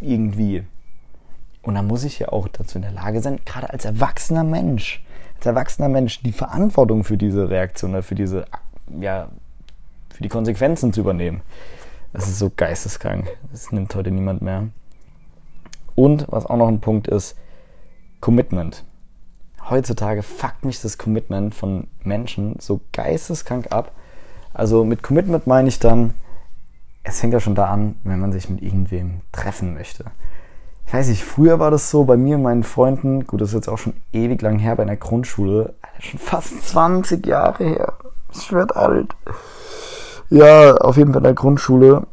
Irgendwie. 0.00 0.62
Und 1.62 1.74
dann 1.74 1.88
muss 1.88 2.04
ich 2.04 2.20
ja 2.20 2.28
auch 2.28 2.46
dazu 2.46 2.78
in 2.78 2.82
der 2.82 2.92
Lage 2.92 3.20
sein, 3.20 3.40
gerade 3.44 3.70
als 3.70 3.84
erwachsener 3.84 4.44
Mensch, 4.44 5.04
als 5.34 5.46
erwachsener 5.46 5.88
Mensch, 5.88 6.22
die 6.22 6.32
Verantwortung 6.32 7.02
für 7.02 7.16
diese 7.16 7.50
Reaktion 7.50 7.90
oder 7.90 8.04
für 8.04 8.14
diese, 8.14 8.46
ja, 9.00 9.28
für 10.10 10.22
die 10.22 10.28
Konsequenzen 10.28 10.92
zu 10.92 11.00
übernehmen. 11.00 11.42
Das 12.12 12.28
ist 12.28 12.38
so 12.38 12.52
geisteskrank. 12.54 13.26
Das 13.50 13.72
nimmt 13.72 13.92
heute 13.96 14.12
niemand 14.12 14.40
mehr. 14.40 14.68
Und 15.96 16.26
was 16.30 16.46
auch 16.46 16.56
noch 16.56 16.68
ein 16.68 16.80
Punkt 16.80 17.08
ist, 17.08 17.36
Commitment 18.20 18.84
heutzutage 19.70 20.22
fuckt 20.22 20.64
mich 20.64 20.80
das 20.80 20.98
Commitment 20.98 21.54
von 21.54 21.88
Menschen 22.02 22.56
so 22.60 22.80
geisteskrank 22.92 23.72
ab. 23.72 23.92
Also 24.54 24.84
mit 24.84 25.02
Commitment 25.02 25.46
meine 25.46 25.68
ich 25.68 25.78
dann, 25.78 26.14
es 27.02 27.20
fängt 27.20 27.32
ja 27.32 27.40
schon 27.40 27.54
da 27.54 27.66
an, 27.66 27.96
wenn 28.04 28.20
man 28.20 28.32
sich 28.32 28.48
mit 28.48 28.62
irgendwem 28.62 29.20
treffen 29.32 29.74
möchte. 29.74 30.04
Ich 30.86 30.94
weiß 30.94 31.08
nicht, 31.08 31.24
früher 31.24 31.58
war 31.58 31.70
das 31.70 31.90
so 31.90 32.04
bei 32.04 32.16
mir 32.16 32.36
und 32.36 32.42
meinen 32.42 32.62
Freunden, 32.62 33.26
gut, 33.26 33.40
das 33.40 33.48
ist 33.48 33.54
jetzt 33.54 33.68
auch 33.68 33.78
schon 33.78 33.94
ewig 34.12 34.40
lang 34.40 34.58
her 34.58 34.76
bei 34.76 34.84
einer 34.84 34.96
Grundschule, 34.96 35.74
schon 35.98 36.20
fast 36.20 36.62
20 36.68 37.26
Jahre 37.26 37.64
her. 37.64 37.92
Es 38.32 38.52
wird 38.52 38.76
alt. 38.76 39.14
Ja, 40.30 40.74
auf 40.76 40.96
jeden 40.96 41.12
Fall 41.12 41.20
in 41.20 41.24
der 41.24 41.34
Grundschule, 41.34 42.06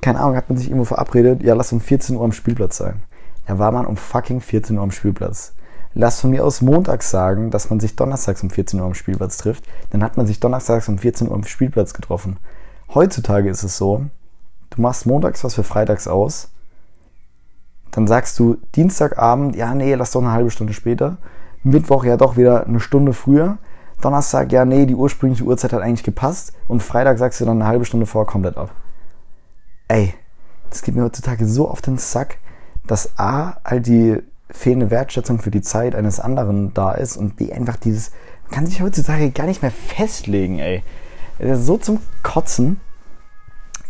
keine 0.00 0.20
Ahnung, 0.20 0.36
hat 0.36 0.48
man 0.48 0.58
sich 0.58 0.68
irgendwo 0.68 0.84
verabredet, 0.84 1.42
ja, 1.42 1.54
lass 1.54 1.72
um 1.72 1.80
14 1.80 2.16
Uhr 2.16 2.24
am 2.24 2.32
Spielplatz 2.32 2.76
sein. 2.76 3.02
Da 3.46 3.58
war 3.58 3.72
man 3.72 3.86
um 3.86 3.96
fucking 3.96 4.40
14 4.40 4.76
Uhr 4.76 4.82
am 4.82 4.90
Spielplatz 4.92 5.54
lass 5.94 6.20
von 6.20 6.30
mir 6.30 6.44
aus 6.44 6.60
montags 6.60 7.10
sagen, 7.10 7.50
dass 7.50 7.70
man 7.70 7.80
sich 7.80 7.96
donnerstags 7.96 8.42
um 8.42 8.50
14 8.50 8.80
Uhr 8.80 8.86
am 8.86 8.94
Spielplatz 8.94 9.36
trifft. 9.38 9.64
Dann 9.90 10.02
hat 10.02 10.16
man 10.16 10.26
sich 10.26 10.40
donnerstags 10.40 10.88
um 10.88 10.98
14 10.98 11.28
Uhr 11.28 11.34
am 11.34 11.44
Spielplatz 11.44 11.94
getroffen. 11.94 12.38
Heutzutage 12.94 13.48
ist 13.48 13.62
es 13.62 13.76
so, 13.76 14.06
du 14.70 14.80
machst 14.80 15.06
montags 15.06 15.44
was 15.44 15.54
für 15.54 15.64
freitags 15.64 16.08
aus. 16.08 16.50
Dann 17.90 18.06
sagst 18.06 18.38
du 18.38 18.56
Dienstagabend, 18.76 19.56
ja, 19.56 19.74
nee, 19.74 19.94
lass 19.94 20.12
doch 20.12 20.22
eine 20.22 20.32
halbe 20.32 20.50
Stunde 20.50 20.72
später. 20.72 21.18
Mittwoch 21.62 22.04
ja 22.04 22.16
doch 22.16 22.36
wieder 22.36 22.66
eine 22.66 22.80
Stunde 22.80 23.12
früher. 23.12 23.58
Donnerstag, 24.00 24.50
ja, 24.52 24.64
nee, 24.64 24.86
die 24.86 24.94
ursprüngliche 24.94 25.44
Uhrzeit 25.44 25.72
hat 25.72 25.82
eigentlich 25.82 26.04
gepasst. 26.04 26.52
Und 26.68 26.82
Freitag 26.82 27.18
sagst 27.18 27.40
du 27.40 27.44
dann 27.44 27.60
eine 27.60 27.68
halbe 27.68 27.84
Stunde 27.84 28.06
vor 28.06 28.26
komplett 28.26 28.56
ab. 28.56 28.70
Ey, 29.88 30.14
das 30.70 30.82
geht 30.82 30.94
mir 30.94 31.02
heutzutage 31.02 31.46
so 31.46 31.68
auf 31.68 31.82
den 31.82 31.98
Sack, 31.98 32.38
dass 32.86 33.18
A, 33.18 33.58
all 33.64 33.80
die 33.80 34.22
fehlende 34.50 34.90
Wertschätzung 34.90 35.40
für 35.40 35.50
die 35.50 35.62
Zeit 35.62 35.94
eines 35.94 36.20
anderen 36.20 36.74
da 36.74 36.92
ist 36.92 37.16
und 37.16 37.40
die 37.40 37.52
einfach 37.52 37.76
dieses, 37.76 38.10
man 38.44 38.52
kann 38.52 38.66
sich 38.66 38.82
heutzutage 38.82 39.30
gar 39.30 39.46
nicht 39.46 39.62
mehr 39.62 39.70
festlegen, 39.70 40.58
ey. 40.58 40.82
So 41.54 41.78
zum 41.78 42.00
Kotzen. 42.22 42.80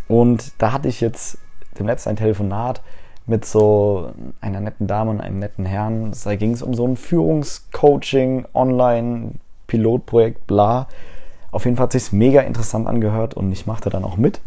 Und 0.07 0.53
da 0.57 0.71
hatte 0.71 0.87
ich 0.87 1.01
jetzt 1.01 1.37
dem 1.77 1.87
letzten 1.87 2.09
ein 2.09 2.15
Telefonat 2.15 2.81
mit 3.25 3.45
so 3.45 4.11
einer 4.39 4.59
netten 4.59 4.87
Dame 4.87 5.11
und 5.11 5.21
einem 5.21 5.39
netten 5.39 5.65
Herrn. 5.65 6.11
Da 6.23 6.35
ging 6.35 6.53
es 6.53 6.61
um 6.61 6.73
so 6.73 6.85
ein 6.85 6.97
Führungscoaching, 6.97 8.45
Online, 8.53 9.33
Pilotprojekt, 9.67 10.47
bla. 10.47 10.87
Auf 11.51 11.65
jeden 11.65 11.77
Fall 11.77 11.85
hat 11.85 11.91
sich 11.91 12.11
mega 12.11 12.41
interessant 12.41 12.87
angehört 12.87 13.33
und 13.33 13.51
ich 13.51 13.67
machte 13.67 13.89
dann 13.89 14.03
auch 14.03 14.17
mit. 14.17 14.41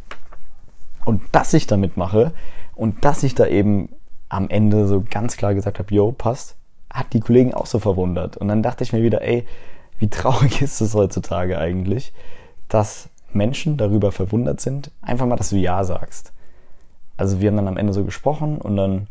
Und 1.04 1.22
dass 1.32 1.52
ich 1.52 1.66
da 1.66 1.76
mitmache 1.76 2.32
und 2.74 3.04
dass 3.04 3.22
ich 3.22 3.34
da 3.34 3.46
eben 3.46 3.88
am 4.28 4.48
Ende 4.48 4.86
so 4.86 5.02
ganz 5.08 5.36
klar 5.36 5.54
gesagt 5.54 5.78
habe, 5.78 5.94
yo, 5.94 6.12
passt, 6.12 6.56
hat 6.90 7.12
die 7.12 7.20
Kollegen 7.20 7.54
auch 7.54 7.66
so 7.66 7.78
verwundert. 7.78 8.36
Und 8.36 8.48
dann 8.48 8.62
dachte 8.62 8.84
ich 8.84 8.92
mir 8.92 9.02
wieder, 9.02 9.22
ey, 9.22 9.46
wie 9.98 10.08
traurig 10.08 10.62
ist 10.62 10.80
es 10.80 10.94
heutzutage 10.94 11.58
eigentlich, 11.58 12.12
dass 12.68 13.08
Menschen 13.32 13.76
darüber 13.76 14.12
verwundert 14.12 14.60
sind, 14.60 14.90
einfach 15.02 15.26
mal, 15.26 15.36
dass 15.36 15.50
du 15.50 15.56
Ja 15.56 15.84
sagst. 15.84 16.32
Also 17.16 17.40
wir 17.40 17.48
haben 17.48 17.56
dann 17.56 17.68
am 17.68 17.76
Ende 17.76 17.92
so 17.92 18.04
gesprochen 18.04 18.58
und 18.58 18.76
dann, 18.76 19.06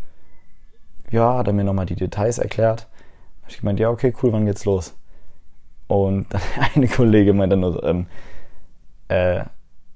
ja, 1.11 1.37
hat 1.37 1.47
er 1.47 1.53
mir 1.53 1.63
nochmal 1.63 1.85
die 1.85 1.95
Details 1.95 2.37
erklärt. 2.37 2.87
Hab 3.43 3.49
ich 3.49 3.59
gemeint, 3.59 3.79
ja, 3.79 3.89
okay, 3.89 4.13
cool, 4.21 4.33
wann 4.33 4.45
geht's 4.45 4.65
los? 4.65 4.95
Und 5.87 6.27
dann 6.33 6.41
eine 6.75 6.87
Kollegin 6.87 7.37
meinte 7.37 7.57
nur 7.57 7.83
ähm, 7.83 8.07
äh, 9.07 9.43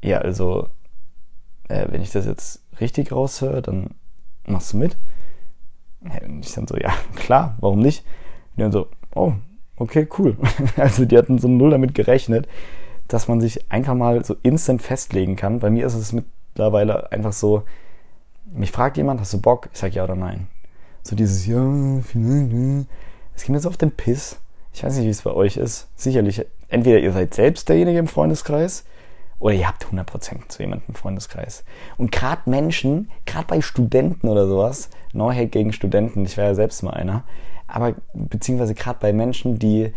ja, 0.03 0.19
also, 0.19 0.69
äh, 1.69 1.87
wenn 1.89 2.01
ich 2.01 2.11
das 2.11 2.25
jetzt 2.25 2.61
richtig 2.79 3.11
raushöre, 3.11 3.61
dann 3.61 3.91
machst 4.47 4.73
du 4.73 4.77
mit? 4.77 4.97
Und 6.01 6.45
ich 6.45 6.53
dann 6.53 6.67
so, 6.67 6.77
ja, 6.77 6.93
klar, 7.15 7.57
warum 7.59 7.79
nicht? 7.79 8.03
Und 8.51 8.57
die 8.57 8.61
dann 8.63 8.71
so, 8.71 8.87
oh, 9.15 9.33
okay, 9.77 10.07
cool. 10.17 10.37
Also 10.77 11.05
die 11.05 11.17
hatten 11.17 11.37
so 11.37 11.47
null 11.47 11.71
damit 11.71 11.95
gerechnet, 11.95 12.47
dass 13.07 13.27
man 13.27 13.41
sich 13.41 13.71
einfach 13.71 13.93
mal 13.95 14.23
so 14.25 14.35
instant 14.43 14.81
festlegen 14.81 15.35
kann. 15.35 15.59
Bei 15.59 15.69
mir 15.69 15.85
ist 15.85 15.93
es 15.93 16.13
mittlerweile 16.13 17.11
einfach 17.11 17.33
so, 17.33 17.63
mich 18.45 18.71
fragt 18.71 18.97
jemand, 18.97 19.19
hast 19.19 19.33
du 19.33 19.41
Bock? 19.41 19.69
Ich 19.73 19.79
sag 19.79 19.93
ja 19.93 20.03
oder 20.03 20.15
nein. 20.15 20.47
So 21.03 21.15
dieses 21.15 21.45
Ja, 21.45 21.61
vielleicht. 22.03 22.87
Es 23.35 23.43
geht 23.43 23.49
mir 23.49 23.59
so 23.59 23.69
auf 23.69 23.77
den 23.77 23.91
Piss. 23.91 24.39
Ich 24.73 24.83
weiß 24.83 24.95
nicht, 24.95 25.05
wie 25.05 25.09
es 25.09 25.21
bei 25.21 25.31
euch 25.31 25.57
ist. 25.57 25.87
Sicherlich, 25.95 26.45
entweder 26.69 26.99
ihr 26.99 27.11
seid 27.11 27.33
selbst 27.33 27.69
derjenige 27.69 27.99
im 27.99 28.07
Freundeskreis 28.07 28.85
oder 29.39 29.53
ihr 29.53 29.67
habt 29.67 29.85
100% 29.85 30.49
zu 30.49 30.63
jemandem 30.63 30.89
im 30.89 30.95
Freundeskreis. 30.95 31.63
Und 31.97 32.11
gerade 32.11 32.49
Menschen, 32.49 33.11
gerade 33.25 33.47
bei 33.47 33.61
Studenten 33.61 34.27
oder 34.27 34.47
sowas, 34.47 34.89
hate 35.13 35.47
gegen 35.47 35.73
Studenten, 35.73 36.25
ich 36.25 36.37
war 36.37 36.45
ja 36.45 36.55
selbst 36.55 36.83
mal 36.83 36.91
einer, 36.91 37.23
aber 37.67 37.95
beziehungsweise 38.13 38.73
gerade 38.73 38.99
bei 38.99 39.13
Menschen, 39.13 39.59
die 39.59 39.93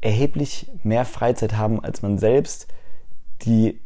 erheblich 0.00 0.70
mehr 0.82 1.04
Freizeit 1.04 1.56
haben 1.56 1.82
als 1.84 2.02
man 2.02 2.18
selbst, 2.18 2.68
die 3.42 3.78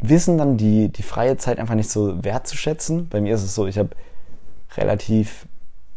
wissen 0.00 0.38
dann 0.38 0.56
die, 0.56 0.88
die 0.88 1.02
freie 1.02 1.36
Zeit 1.36 1.58
einfach 1.58 1.74
nicht 1.74 1.90
so 1.90 2.22
wertzuschätzen. 2.22 3.08
Bei 3.08 3.20
mir 3.20 3.34
ist 3.34 3.42
es 3.42 3.54
so, 3.54 3.66
ich 3.66 3.78
habe 3.78 3.90
relativ 4.76 5.46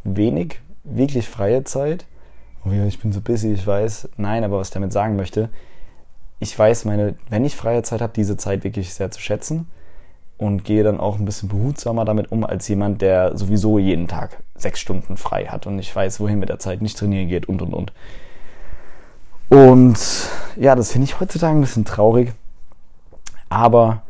wenig 0.04 0.60
wirklich 0.84 1.28
freie 1.28 1.64
Zeit. 1.64 2.06
Oh 2.66 2.72
ja, 2.72 2.86
ich 2.86 3.00
bin 3.00 3.12
so 3.12 3.22
busy, 3.22 3.54
ich 3.54 3.66
weiß. 3.66 4.10
Nein, 4.18 4.44
aber 4.44 4.60
was 4.60 4.70
ich 4.70 4.74
damit 4.74 4.94
sagen 4.94 5.16
möchte, 5.16 5.50
ich 6.42 6.58
weiß, 6.58 6.86
meine, 6.86 7.14
wenn 7.30 7.46
ich 7.46 7.56
freie 7.56 7.84
Zeit 7.84 8.02
habe, 8.02 8.14
diese 8.16 8.36
Zeit 8.36 8.64
wirklich 8.64 8.94
sehr 8.96 9.12
zu 9.12 9.22
schätzen 9.22 9.68
und 10.40 10.66
gehe 10.66 10.84
dann 10.84 11.00
auch 11.00 11.20
ein 11.20 11.24
bisschen 11.26 11.50
behutsamer 11.50 12.04
damit 12.04 12.32
um 12.32 12.44
als 12.44 12.68
jemand, 12.68 13.04
der 13.04 13.38
sowieso 13.38 13.78
jeden 13.78 14.08
Tag 14.08 14.42
sechs 14.56 14.80
Stunden 14.80 15.18
frei 15.18 15.46
hat 15.46 15.68
und 15.68 15.78
ich 15.78 15.96
weiß, 15.96 16.20
wohin 16.20 16.40
mit 16.40 16.50
der 16.50 16.58
Zeit 16.58 16.82
nicht 16.82 16.98
trainieren 16.98 17.30
geht 17.30 17.48
und 17.48 17.62
und 17.62 17.74
und. 17.74 17.94
Und 19.50 20.00
ja, 20.56 20.74
das 20.74 20.92
finde 20.92 21.06
ich 21.06 21.20
heutzutage 21.20 21.56
ein 21.56 21.62
bisschen 21.62 21.86
traurig. 21.86 22.34
Aber 23.50 24.02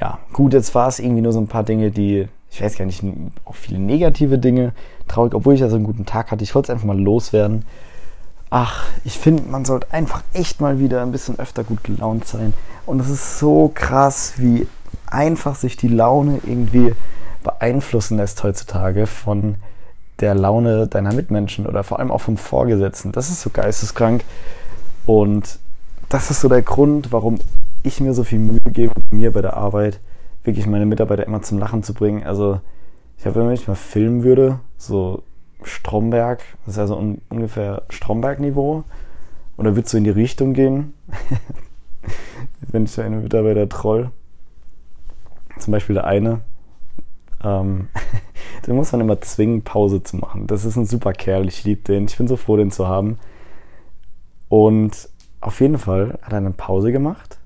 ja, 0.00 0.18
gut, 0.32 0.52
jetzt 0.52 0.74
war 0.74 0.88
es 0.88 0.98
irgendwie 0.98 1.22
nur 1.22 1.32
so 1.32 1.40
ein 1.40 1.46
paar 1.46 1.62
Dinge, 1.62 1.92
die, 1.92 2.26
ich 2.50 2.60
weiß 2.60 2.76
gar 2.76 2.86
nicht, 2.86 3.04
auch 3.44 3.54
viele 3.54 3.78
negative 3.78 4.38
Dinge. 4.38 4.72
Traurig, 5.06 5.32
obwohl 5.32 5.54
ich 5.54 5.62
also 5.62 5.76
einen 5.76 5.84
guten 5.84 6.06
Tag 6.06 6.32
hatte. 6.32 6.42
Ich 6.42 6.56
wollte 6.56 6.66
es 6.66 6.70
einfach 6.70 6.86
mal 6.86 6.98
loswerden. 6.98 7.64
Ach, 8.58 8.86
ich 9.04 9.18
finde, 9.18 9.42
man 9.42 9.66
sollte 9.66 9.92
einfach 9.92 10.22
echt 10.32 10.62
mal 10.62 10.78
wieder 10.78 11.02
ein 11.02 11.12
bisschen 11.12 11.38
öfter 11.38 11.62
gut 11.62 11.84
gelaunt 11.84 12.26
sein. 12.26 12.54
Und 12.86 13.00
es 13.00 13.10
ist 13.10 13.38
so 13.38 13.70
krass, 13.74 14.32
wie 14.38 14.66
einfach 15.06 15.56
sich 15.56 15.76
die 15.76 15.88
Laune 15.88 16.40
irgendwie 16.42 16.94
beeinflussen 17.44 18.16
lässt 18.16 18.42
heutzutage 18.42 19.06
von 19.06 19.56
der 20.20 20.34
Laune 20.34 20.86
deiner 20.86 21.12
Mitmenschen 21.12 21.66
oder 21.66 21.84
vor 21.84 21.98
allem 21.98 22.10
auch 22.10 22.22
vom 22.22 22.38
Vorgesetzten. 22.38 23.12
Das 23.12 23.28
ist 23.28 23.42
so 23.42 23.50
geisteskrank. 23.50 24.24
Und 25.04 25.58
das 26.08 26.30
ist 26.30 26.40
so 26.40 26.48
der 26.48 26.62
Grund, 26.62 27.12
warum 27.12 27.38
ich 27.82 28.00
mir 28.00 28.14
so 28.14 28.24
viel 28.24 28.38
Mühe 28.38 28.60
gebe, 28.64 28.94
mir 29.10 29.34
bei 29.34 29.42
der 29.42 29.58
Arbeit 29.58 30.00
wirklich 30.44 30.66
meine 30.66 30.86
Mitarbeiter 30.86 31.26
immer 31.26 31.42
zum 31.42 31.58
Lachen 31.58 31.82
zu 31.82 31.92
bringen. 31.92 32.24
Also, 32.24 32.58
ich 33.18 33.26
habe, 33.26 33.38
wenn 33.38 33.52
ich 33.52 33.68
mal 33.68 33.74
filmen 33.74 34.24
würde, 34.24 34.60
so 34.78 35.24
Stromberg, 35.66 36.42
das 36.64 36.74
ist 36.74 36.78
also 36.78 36.96
un 36.96 37.20
ungefähr 37.28 37.82
Stromberg-Niveau, 37.90 38.84
oder 39.56 39.76
würdest 39.76 39.92
du 39.94 39.98
in 39.98 40.04
die 40.04 40.10
Richtung 40.10 40.52
gehen, 40.52 40.94
wenn 42.60 42.84
ich 42.84 42.92
so 42.92 43.02
einen 43.02 43.22
Mitarbeiter 43.22 43.68
troll, 43.68 44.10
zum 45.58 45.72
Beispiel 45.72 45.94
der 45.94 46.04
eine, 46.04 46.40
ähm, 47.42 47.88
den 48.66 48.76
muss 48.76 48.92
man 48.92 49.00
immer 49.00 49.20
zwingen, 49.20 49.62
Pause 49.62 50.02
zu 50.02 50.16
machen. 50.16 50.46
Das 50.46 50.64
ist 50.64 50.76
ein 50.76 50.86
super 50.86 51.12
Kerl, 51.12 51.48
ich 51.48 51.64
liebe 51.64 51.82
den, 51.82 52.06
ich 52.06 52.16
bin 52.16 52.28
so 52.28 52.36
froh, 52.36 52.56
den 52.56 52.70
zu 52.70 52.86
haben. 52.86 53.18
Und 54.48 55.08
auf 55.40 55.60
jeden 55.60 55.78
Fall 55.78 56.18
hat 56.22 56.32
er 56.32 56.38
eine 56.38 56.50
Pause 56.50 56.92
gemacht 56.92 57.38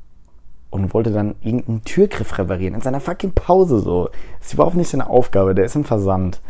und 0.71 0.95
wollte 0.95 1.13
dann 1.13 1.35
irgendeinen 1.41 1.85
Türgriff 1.85 2.39
reparieren 2.39 2.75
in 2.75 2.81
seiner 2.81 3.01
fucking 3.01 3.33
Pause 3.33 3.81
so. 3.81 4.11
Das 4.39 4.49
ist 4.49 4.55
überhaupt 4.55 4.77
nicht 4.77 4.89
seine 4.89 5.09
Aufgabe, 5.09 5.55
der 5.55 5.65
ist 5.65 5.77
im 5.77 5.85
Versand. 5.85 6.41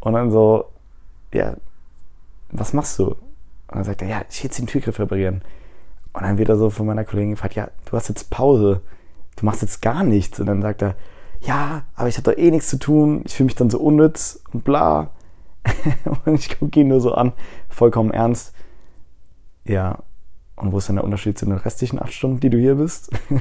Und 0.00 0.14
dann 0.14 0.30
so, 0.30 0.66
ja, 1.34 1.56
was 2.50 2.72
machst 2.72 2.98
du? 2.98 3.06
Und 3.06 3.76
dann 3.76 3.84
sagt 3.84 4.02
er, 4.02 4.08
ja, 4.08 4.22
ich 4.28 4.42
will 4.42 4.48
jetzt 4.48 4.58
den 4.58 4.66
Türgriff 4.66 4.98
reparieren. 4.98 5.42
Und 6.12 6.22
dann 6.22 6.38
wird 6.38 6.50
er 6.50 6.56
so 6.56 6.70
von 6.70 6.86
meiner 6.86 7.04
Kollegin 7.04 7.30
gefragt, 7.30 7.54
ja, 7.54 7.68
du 7.86 7.96
hast 7.96 8.08
jetzt 8.08 8.30
Pause, 8.30 8.82
du 9.36 9.46
machst 9.46 9.62
jetzt 9.62 9.80
gar 9.80 10.04
nichts. 10.04 10.40
Und 10.40 10.46
dann 10.46 10.62
sagt 10.62 10.82
er, 10.82 10.94
ja, 11.40 11.84
aber 11.94 12.08
ich 12.08 12.16
habe 12.16 12.30
doch 12.30 12.38
eh 12.38 12.50
nichts 12.50 12.68
zu 12.68 12.78
tun, 12.78 13.22
ich 13.24 13.34
fühle 13.34 13.46
mich 13.46 13.54
dann 13.54 13.70
so 13.70 13.80
unnütz 13.80 14.42
und 14.52 14.64
bla. 14.64 15.10
und 16.24 16.34
ich 16.34 16.58
gucke 16.58 16.80
ihn 16.80 16.88
nur 16.88 17.00
so 17.00 17.14
an, 17.14 17.32
vollkommen 17.68 18.10
ernst. 18.10 18.52
Ja, 19.64 19.98
und 20.56 20.72
wo 20.72 20.78
ist 20.78 20.88
denn 20.88 20.96
der 20.96 21.04
Unterschied 21.04 21.38
zu 21.38 21.46
den 21.46 21.56
restlichen 21.56 22.00
acht 22.00 22.12
Stunden, 22.12 22.40
die 22.40 22.50
du 22.50 22.58
hier 22.58 22.74
bist? 22.74 23.10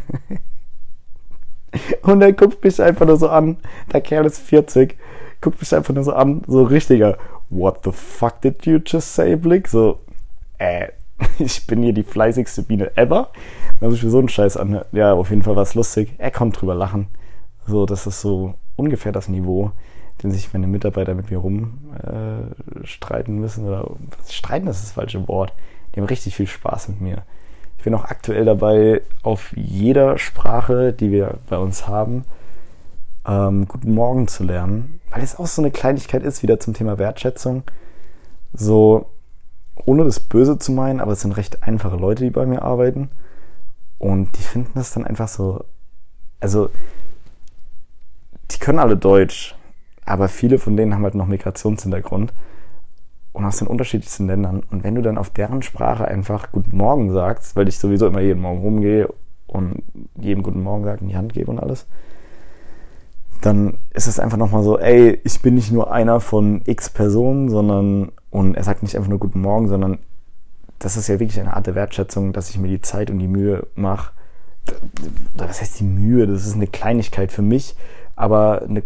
und 2.04 2.22
er 2.22 2.34
guckt 2.34 2.64
mich 2.64 2.82
einfach 2.82 3.06
nur 3.06 3.18
so 3.18 3.30
an, 3.30 3.58
der 3.92 4.02
Kerl 4.02 4.26
ist 4.26 4.40
40, 4.40 4.98
guckt 5.42 5.60
mich 5.60 5.76
einfach 5.76 5.94
nur 5.94 6.04
so 6.04 6.14
an, 6.14 6.44
so 6.48 6.64
richtiger, 6.64 7.18
what 7.52 7.84
the 7.84 7.92
fuck 7.92 8.42
did 8.42 8.66
you 8.66 8.80
just 8.84 9.14
say, 9.14 9.36
Blick? 9.36 9.68
So, 9.68 10.00
äh, 10.58 10.88
ich 11.40 11.68
bin 11.68 11.84
hier 11.84 11.94
die 11.94 12.04
fleißigste 12.04 12.64
Biene 12.64 12.98
ever. 12.98 13.30
Dann 13.80 13.90
muss 13.90 14.00
ich 14.00 14.04
mir 14.04 14.10
so 14.10 14.20
einen 14.20 14.30
Scheiß 14.30 14.58
an. 14.58 14.82
Ja, 14.92 15.14
auf 15.14 15.30
jeden 15.30 15.44
Fall 15.44 15.56
war 15.56 15.64
es 15.64 15.76
lustig. 15.76 16.14
Er 16.18 16.32
konnte 16.32 16.60
drüber 16.60 16.74
lachen. 16.74 17.08
So, 17.68 17.86
das 17.86 18.08
ist 18.08 18.22
so 18.22 18.56
ungefähr 18.76 19.12
das 19.12 19.28
Niveau, 19.28 19.72
den 20.24 20.32
sich 20.32 20.52
meine 20.54 20.68
Mitarbeiter 20.68 21.14
mit 21.14 21.30
mir 21.30 21.38
rumstreiten 21.38 23.38
äh, 23.38 23.40
müssen. 23.40 23.68
Oder 23.68 23.92
streiten 24.28 24.68
ist 24.68 24.84
das 24.84 24.94
falsche 24.94 25.28
Wort. 25.28 25.54
Die 25.94 26.00
haben 26.00 26.08
richtig 26.08 26.36
viel 26.36 26.48
Spaß 26.48 26.90
mit 26.90 27.02
mir. 27.02 27.24
Ich 27.78 27.84
bin 27.84 27.94
auch 27.96 28.06
aktuell 28.06 28.46
dabei, 28.46 29.02
auf 29.24 29.54
jeder 29.56 30.18
Sprache, 30.18 30.94
die 30.94 31.12
wir 31.12 31.40
bei 31.50 31.58
uns 31.58 31.88
haben, 31.88 32.26
ähm, 33.26 33.68
Guten 33.68 33.94
Morgen 33.94 34.28
zu 34.28 34.44
lernen, 34.44 35.00
weil 35.10 35.24
es 35.24 35.38
auch 35.38 35.48
so 35.48 35.62
eine 35.62 35.72
Kleinigkeit 35.72 36.24
ist, 36.24 36.44
wieder 36.44 36.60
zum 36.60 36.74
Thema 36.74 36.98
Wertschätzung. 36.98 37.64
So, 38.54 39.08
ohne 39.86 40.04
das 40.04 40.20
Böse 40.20 40.58
zu 40.58 40.72
meinen, 40.72 41.00
aber 41.00 41.14
es 41.14 41.22
sind 41.22 41.34
recht 41.34 41.64
einfache 41.64 41.98
Leute, 41.98 42.24
die 42.24 42.30
bei 42.30 42.46
mir 42.46 42.62
arbeiten. 42.62 43.10
Und 44.00 44.38
die 44.38 44.42
finden 44.42 44.72
das 44.76 44.94
dann 44.94 45.06
einfach 45.06 45.28
so. 45.28 45.64
Also, 46.40 46.70
die 48.50 48.60
können 48.60 48.80
alle 48.80 48.98
Deutsch, 48.98 49.56
aber 50.06 50.28
viele 50.28 50.58
von 50.58 50.76
denen 50.76 50.94
haben 50.94 51.04
halt 51.04 51.16
noch 51.16 51.28
Migrationshintergrund 51.28 52.34
und 53.34 53.46
aus 53.46 53.58
den 53.58 53.68
unterschiedlichsten 53.68 54.28
Ländern. 54.28 54.64
Und 54.72 54.84
wenn 54.84 54.96
du 54.96 55.02
dann 55.02 55.18
auf 55.18 55.30
deren 55.30 55.62
Sprache 55.62 56.06
einfach 56.06 56.52
Guten 56.52 56.76
Morgen 56.76 57.12
sagst, 57.14 57.56
weil 57.56 57.68
ich 57.68 57.78
sowieso 57.78 58.08
immer 58.08 58.22
jeden 58.22 58.42
Morgen 58.42 58.62
rumgehe 58.62 59.08
und 59.48 59.84
jedem 60.20 60.44
Guten 60.44 60.64
Morgen 60.64 60.84
sage, 60.84 61.02
in 61.02 61.10
die 61.10 61.16
Hand 61.16 61.34
gebe 61.34 61.52
und 61.52 61.60
alles, 61.60 61.86
dann 63.42 63.78
ist 63.94 64.08
es 64.08 64.20
einfach 64.20 64.38
nochmal 64.38 64.64
so, 64.64 64.80
ey, 64.80 65.20
ich 65.24 65.42
bin 65.42 65.56
nicht 65.56 65.72
nur 65.72 65.92
einer 65.92 66.20
von 66.20 66.62
x 66.66 66.90
Personen, 66.90 67.50
sondern, 67.50 68.12
und 68.30 68.56
er 68.56 68.64
sagt 68.64 68.84
nicht 68.84 68.96
einfach 68.96 69.10
nur 69.10 69.20
Guten 69.20 69.42
Morgen, 69.42 69.68
sondern 69.68 70.00
das 70.80 70.98
ist 70.98 71.08
ja 71.08 71.20
wirklich 71.20 71.40
eine 71.40 71.56
Art 71.56 71.68
der 71.68 71.76
Wertschätzung, 71.76 72.34
dass 72.34 72.50
ich 72.50 72.58
mir 72.58 72.68
die 72.68 72.82
Zeit 72.82 73.12
und 73.12 73.20
die 73.20 73.28
Mühe 73.28 73.68
mache. 73.76 74.14
Was 75.36 75.62
heißt 75.62 75.80
die 75.80 75.84
Mühe? 75.84 76.28
Das 76.28 76.46
ist 76.46 76.56
eine 76.56 76.68
Kleinigkeit 76.68 77.32
für 77.32 77.42
mich, 77.42 77.76
aber 78.16 78.64
eine 78.64 78.84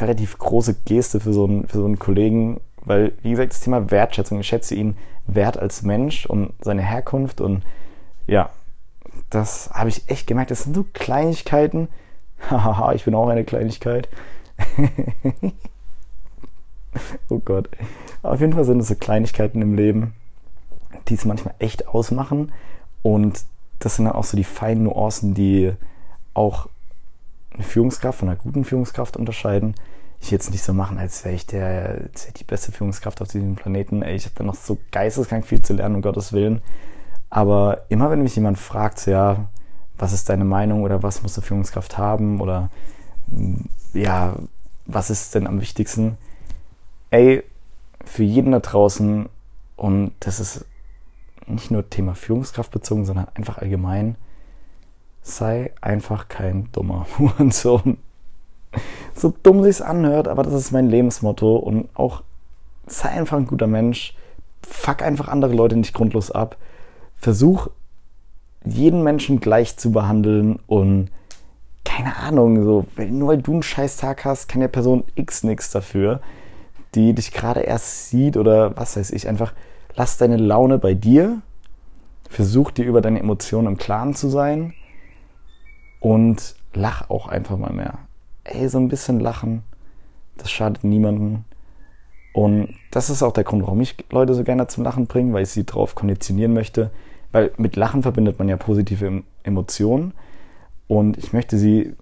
relativ 0.00 0.38
große 0.38 0.74
Geste 0.84 1.20
für 1.20 1.32
so 1.32 1.44
einen, 1.44 1.66
für 1.66 1.78
so 1.78 1.84
einen 1.84 1.98
Kollegen, 1.98 2.60
weil, 2.84 3.12
wie 3.22 3.30
gesagt, 3.30 3.52
das 3.52 3.60
Thema 3.60 3.90
Wertschätzung, 3.90 4.40
ich 4.40 4.46
schätze 4.46 4.74
ihn 4.74 4.96
wert 5.26 5.58
als 5.58 5.82
Mensch 5.82 6.26
und 6.26 6.54
seine 6.60 6.82
Herkunft 6.82 7.40
und 7.40 7.62
ja, 8.26 8.50
das 9.30 9.70
habe 9.72 9.88
ich 9.88 10.08
echt 10.08 10.26
gemerkt. 10.26 10.50
Das 10.50 10.64
sind 10.64 10.74
so 10.74 10.84
Kleinigkeiten. 10.92 11.88
Hahaha, 12.40 12.92
ich 12.94 13.04
bin 13.04 13.14
auch 13.14 13.28
eine 13.28 13.44
Kleinigkeit. 13.44 14.08
oh 17.28 17.38
Gott. 17.44 17.68
Auf 18.22 18.40
jeden 18.40 18.52
Fall 18.52 18.64
sind 18.64 18.80
es 18.80 18.88
so 18.88 18.94
Kleinigkeiten 18.94 19.62
im 19.62 19.74
Leben, 19.74 20.14
die 21.08 21.14
es 21.14 21.24
manchmal 21.24 21.54
echt 21.58 21.88
ausmachen. 21.88 22.52
Und 23.02 23.44
das 23.78 23.96
sind 23.96 24.06
dann 24.06 24.14
auch 24.14 24.24
so 24.24 24.36
die 24.36 24.44
feinen 24.44 24.84
Nuancen, 24.84 25.34
die 25.34 25.72
auch 26.34 26.68
eine 27.54 27.62
Führungskraft 27.62 28.18
von 28.18 28.28
einer 28.28 28.38
guten 28.38 28.64
Führungskraft 28.64 29.16
unterscheiden 29.16 29.74
ich 30.20 30.30
jetzt 30.30 30.50
nicht 30.50 30.62
so 30.62 30.72
machen, 30.72 30.98
als 30.98 31.24
wäre 31.24 31.34
ich 31.34 31.46
der, 31.46 32.00
als 32.10 32.32
die 32.32 32.44
beste 32.44 32.72
Führungskraft 32.72 33.22
auf 33.22 33.28
diesem 33.28 33.54
Planeten. 33.54 34.02
Ey, 34.02 34.16
ich 34.16 34.24
habe 34.24 34.34
da 34.36 34.44
noch 34.44 34.54
so 34.54 34.78
geisteskrank 34.90 35.46
viel 35.46 35.62
zu 35.62 35.74
lernen, 35.74 35.96
um 35.96 36.02
Gottes 36.02 36.32
Willen. 36.32 36.60
Aber 37.30 37.82
immer 37.88 38.10
wenn 38.10 38.22
mich 38.22 38.34
jemand 38.36 38.58
fragt, 38.58 38.98
so, 38.98 39.10
ja, 39.10 39.48
was 39.98 40.12
ist 40.12 40.28
deine 40.28 40.44
Meinung 40.44 40.82
oder 40.82 41.02
was 41.02 41.22
muss 41.22 41.36
eine 41.36 41.46
Führungskraft 41.46 41.98
haben 41.98 42.40
oder 42.40 42.70
ja, 43.92 44.36
was 44.86 45.10
ist 45.10 45.34
denn 45.34 45.46
am 45.46 45.60
wichtigsten? 45.60 46.16
Ey, 47.10 47.42
für 48.04 48.22
jeden 48.24 48.52
da 48.52 48.60
draußen 48.60 49.28
Und 49.76 50.12
das 50.20 50.40
ist 50.40 50.64
nicht 51.46 51.70
nur 51.70 51.88
Thema 51.88 52.14
Führungskraft 52.14 52.70
bezogen, 52.70 53.04
sondern 53.04 53.28
einfach 53.34 53.58
allgemein. 53.58 54.16
Sei 55.22 55.72
einfach 55.80 56.28
kein 56.28 56.70
dummer 56.72 57.06
Hurensohn. 57.18 57.98
So 59.14 59.32
dumm 59.42 59.62
sich's 59.62 59.80
anhört, 59.80 60.28
aber 60.28 60.42
das 60.42 60.54
ist 60.54 60.72
mein 60.72 60.88
Lebensmotto 60.88 61.56
und 61.56 61.88
auch 61.94 62.22
sei 62.86 63.10
einfach 63.10 63.38
ein 63.38 63.46
guter 63.46 63.66
Mensch. 63.66 64.14
Fuck 64.66 65.02
einfach 65.02 65.28
andere 65.28 65.54
Leute 65.54 65.76
nicht 65.76 65.94
grundlos 65.94 66.30
ab. 66.30 66.56
Versuch 67.16 67.68
jeden 68.64 69.02
Menschen 69.02 69.40
gleich 69.40 69.76
zu 69.76 69.92
behandeln 69.92 70.58
und 70.66 71.10
keine 71.84 72.16
Ahnung, 72.16 72.62
so, 72.64 72.86
nur 73.08 73.28
weil 73.28 73.42
du 73.42 73.54
einen 73.54 73.62
scheiß 73.62 73.96
Tag 73.96 74.24
hast, 74.24 74.48
kann 74.48 74.60
der 74.60 74.68
Person 74.68 75.04
X 75.14 75.42
nichts 75.42 75.70
dafür, 75.70 76.20
die 76.94 77.14
dich 77.14 77.32
gerade 77.32 77.60
erst 77.60 78.10
sieht 78.10 78.36
oder 78.36 78.76
was 78.76 78.96
weiß 78.96 79.10
ich, 79.10 79.28
einfach 79.28 79.52
lass 79.94 80.16
deine 80.16 80.36
Laune 80.36 80.78
bei 80.78 80.94
dir, 80.94 81.40
versuch 82.28 82.70
dir 82.70 82.84
über 82.84 83.00
deine 83.00 83.20
Emotionen 83.20 83.68
im 83.68 83.78
Klaren 83.78 84.14
zu 84.14 84.28
sein 84.28 84.74
und 86.00 86.54
lach 86.74 87.10
auch 87.10 87.28
einfach 87.28 87.56
mal 87.56 87.72
mehr. 87.72 87.98
Ey, 88.44 88.68
so 88.68 88.78
ein 88.78 88.88
bisschen 88.88 89.20
lachen, 89.20 89.62
das 90.36 90.50
schadet 90.50 90.84
niemandem. 90.84 91.44
Und 92.32 92.74
das 92.90 93.10
ist 93.10 93.22
auch 93.22 93.32
der 93.32 93.44
Grund, 93.44 93.62
warum 93.62 93.80
ich 93.80 93.96
Leute 94.10 94.34
so 94.34 94.44
gerne 94.44 94.66
zum 94.68 94.84
Lachen 94.84 95.06
bringe, 95.06 95.32
weil 95.32 95.42
ich 95.42 95.50
sie 95.50 95.64
darauf 95.64 95.94
konditionieren 95.94 96.52
möchte. 96.52 96.90
Weil 97.32 97.50
mit 97.56 97.76
Lachen 97.76 98.02
verbindet 98.02 98.38
man 98.38 98.48
ja 98.48 98.56
positive 98.56 99.22
Emotionen. 99.42 100.12
Und 100.86 101.18
ich 101.18 101.32
möchte 101.32 101.58
sie 101.58 101.94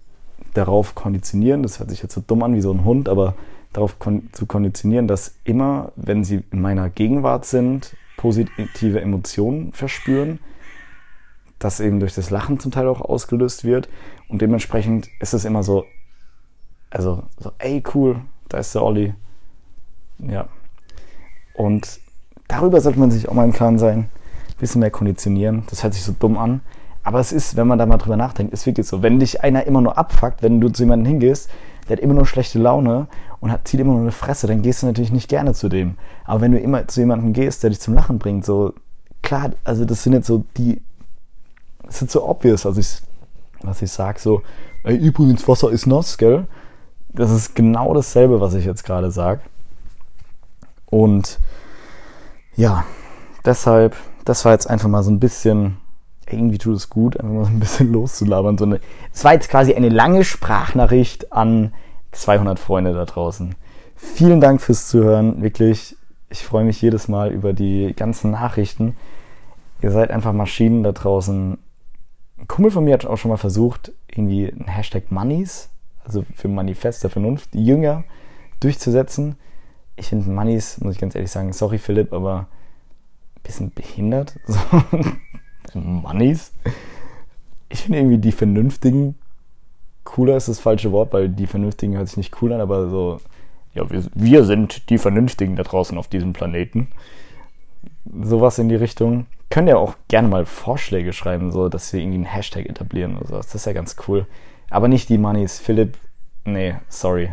darauf 0.53 0.95
konditionieren, 0.95 1.63
das 1.63 1.79
hört 1.79 1.89
sich 1.89 2.01
jetzt 2.01 2.13
so 2.13 2.21
dumm 2.25 2.43
an 2.43 2.55
wie 2.55 2.61
so 2.61 2.71
ein 2.71 2.85
Hund, 2.85 3.09
aber 3.09 3.35
darauf 3.73 3.99
kon 3.99 4.29
zu 4.31 4.45
konditionieren, 4.45 5.07
dass 5.07 5.35
immer, 5.43 5.91
wenn 5.95 6.23
sie 6.23 6.43
in 6.51 6.61
meiner 6.61 6.89
Gegenwart 6.89 7.45
sind, 7.45 7.95
positive 8.15 8.99
Emotionen 8.99 9.71
verspüren, 9.73 10.39
das 11.59 11.79
eben 11.79 11.99
durch 11.99 12.15
das 12.15 12.29
Lachen 12.29 12.59
zum 12.59 12.71
Teil 12.71 12.87
auch 12.87 13.01
ausgelöst 13.01 13.63
wird. 13.63 13.89
Und 14.29 14.41
dementsprechend 14.41 15.09
ist 15.19 15.33
es 15.33 15.45
immer 15.45 15.63
so, 15.63 15.85
also 16.89 17.23
so, 17.37 17.51
ey, 17.59 17.83
cool, 17.93 18.21
da 18.49 18.57
ist 18.57 18.73
der 18.73 18.83
Olli. 18.83 19.13
Ja. 20.19 20.47
Und 21.53 21.99
darüber 22.47 22.81
sollte 22.81 22.99
man 22.99 23.11
sich 23.11 23.29
auch 23.29 23.33
mal 23.33 23.45
im 23.45 23.53
Klaren 23.53 23.77
sein. 23.77 24.09
Bisschen 24.59 24.79
mehr 24.79 24.91
konditionieren. 24.91 25.63
Das 25.69 25.83
hört 25.83 25.93
sich 25.93 26.03
so 26.03 26.13
dumm 26.17 26.37
an. 26.37 26.61
Aber 27.03 27.19
es 27.19 27.31
ist, 27.31 27.55
wenn 27.55 27.67
man 27.67 27.79
da 27.79 27.85
mal 27.85 27.97
drüber 27.97 28.17
nachdenkt, 28.17 28.53
ist 28.53 28.65
wirklich 28.65 28.85
so. 28.87 29.01
Wenn 29.01 29.19
dich 29.19 29.43
einer 29.43 29.65
immer 29.65 29.81
nur 29.81 29.97
abfuckt, 29.97 30.43
wenn 30.43 30.59
du 30.59 30.69
zu 30.69 30.83
jemandem 30.83 31.05
hingehst, 31.05 31.49
der 31.87 31.97
hat 31.97 32.03
immer 32.03 32.13
nur 32.13 32.25
schlechte 32.25 32.59
Laune 32.59 33.07
und 33.39 33.51
hat, 33.51 33.67
zieht 33.67 33.79
immer 33.79 33.93
nur 33.93 34.01
eine 34.01 34.11
Fresse, 34.11 34.47
dann 34.47 34.61
gehst 34.61 34.81
du 34.81 34.87
natürlich 34.87 35.11
nicht 35.11 35.29
gerne 35.29 35.53
zu 35.53 35.69
dem. 35.69 35.95
Aber 36.25 36.41
wenn 36.41 36.51
du 36.51 36.59
immer 36.59 36.87
zu 36.87 36.99
jemandem 36.99 37.33
gehst, 37.33 37.63
der 37.63 37.69
dich 37.69 37.79
zum 37.79 37.93
Lachen 37.93 38.19
bringt, 38.19 38.45
so, 38.45 38.73
klar, 39.23 39.51
also 39.63 39.85
das 39.85 40.03
sind 40.03 40.13
jetzt 40.13 40.27
so 40.27 40.43
die, 40.57 40.81
das 41.85 41.99
sind 41.99 42.11
so 42.11 42.27
obvious, 42.27 42.65
also 42.65 42.79
ich, 42.79 43.01
was 43.61 43.81
ich 43.81 43.91
sag, 43.91 44.19
so, 44.19 44.41
ey, 44.83 44.95
übrigens, 44.95 45.47
Wasser 45.47 45.71
ist 45.71 45.87
nass, 45.87 46.17
gell? 46.17 46.45
Das 47.09 47.31
ist 47.31 47.55
genau 47.55 47.93
dasselbe, 47.93 48.41
was 48.41 48.53
ich 48.53 48.65
jetzt 48.65 48.83
gerade 48.83 49.11
sag. 49.11 49.39
Und 50.85 51.39
ja, 52.55 52.85
deshalb, 53.45 53.95
das 54.27 54.45
war 54.45 54.51
jetzt 54.51 54.69
einfach 54.69 54.89
mal 54.89 55.03
so 55.03 55.11
ein 55.11 55.19
bisschen 55.19 55.77
irgendwie 56.29 56.57
tut 56.57 56.75
es 56.75 56.89
gut, 56.89 57.17
einfach 57.17 57.33
mal 57.33 57.45
so 57.45 57.51
ein 57.51 57.59
bisschen 57.59 57.91
loszulabern. 57.93 58.57
So 58.57 58.65
eine, 58.65 58.79
es 59.13 59.23
war 59.23 59.33
jetzt 59.33 59.49
quasi 59.49 59.73
eine 59.73 59.89
lange 59.89 60.23
Sprachnachricht 60.23 61.31
an 61.31 61.73
200 62.11 62.59
Freunde 62.59 62.93
da 62.93 63.05
draußen. 63.05 63.55
Vielen 63.95 64.41
Dank 64.41 64.61
fürs 64.61 64.87
Zuhören, 64.87 65.41
wirklich. 65.41 65.95
Ich 66.29 66.43
freue 66.43 66.65
mich 66.65 66.81
jedes 66.81 67.07
Mal 67.07 67.31
über 67.31 67.53
die 67.53 67.93
ganzen 67.95 68.31
Nachrichten. 68.31 68.95
Ihr 69.81 69.91
seid 69.91 70.11
einfach 70.11 70.33
Maschinen 70.33 70.83
da 70.83 70.91
draußen. 70.91 71.57
Ein 72.37 72.47
Kumpel 72.47 72.71
von 72.71 72.83
mir 72.83 72.93
hat 72.93 73.05
auch 73.05 73.17
schon 73.17 73.29
mal 73.29 73.37
versucht, 73.37 73.93
irgendwie 74.09 74.47
ein 74.47 74.67
Hashtag 74.67 75.11
Moneys, 75.11 75.69
also 76.03 76.25
für 76.35 76.47
Manifest 76.49 77.03
der 77.03 77.09
Vernunft, 77.09 77.55
Jünger 77.55 78.03
durchzusetzen. 78.59 79.37
Ich 79.95 80.09
finde 80.09 80.29
Moneys, 80.29 80.79
muss 80.81 80.95
ich 80.95 80.99
ganz 80.99 81.15
ehrlich 81.15 81.31
sagen, 81.31 81.53
sorry 81.53 81.77
Philipp, 81.77 82.13
aber 82.13 82.47
bisschen 83.47 83.71
behindert. 83.71 84.35
So. 85.73 85.81
Mannis. 85.81 86.53
Ich 87.67 87.81
finde 87.81 87.99
irgendwie 87.99 88.19
die 88.19 88.31
Vernünftigen 88.31 89.15
cooler 90.07 90.37
ist 90.37 90.47
das 90.47 90.59
falsche 90.59 90.91
Wort, 90.91 91.11
weil 91.13 91.27
die 91.27 91.47
Vernünftigen 91.47 91.97
hört 91.97 92.07
sich 92.07 92.17
nicht 92.17 92.41
cool 92.41 92.53
an, 92.53 92.61
aber 92.61 92.89
so, 92.89 93.19
ja, 93.73 93.89
wir, 93.89 94.05
wir 94.15 94.45
sind 94.45 94.89
die 94.89 94.97
Vernünftigen 94.97 95.55
da 95.55 95.63
draußen 95.63 95.97
auf 95.97 96.07
diesem 96.07 96.33
Planeten. 96.33 96.87
Sowas 98.23 98.57
in 98.57 98.69
die 98.69 98.75
Richtung. 98.75 99.25
Könnt 99.49 99.67
ihr 99.67 99.77
auch 99.77 99.95
gerne 100.07 100.29
mal 100.29 100.45
Vorschläge 100.45 101.11
schreiben, 101.11 101.51
so 101.51 101.67
dass 101.67 101.91
wir 101.91 101.99
irgendwie 101.99 102.15
einen 102.15 102.25
Hashtag 102.25 102.67
etablieren 102.67 103.17
oder 103.17 103.27
sowas. 103.27 103.47
Das 103.47 103.55
ist 103.55 103.65
ja 103.65 103.73
ganz 103.73 103.97
cool. 104.07 104.25
Aber 104.69 104.87
nicht 104.87 105.09
die 105.09 105.17
Moneys. 105.17 105.59
Philipp, 105.59 105.97
nee, 106.45 106.75
sorry. 106.87 107.31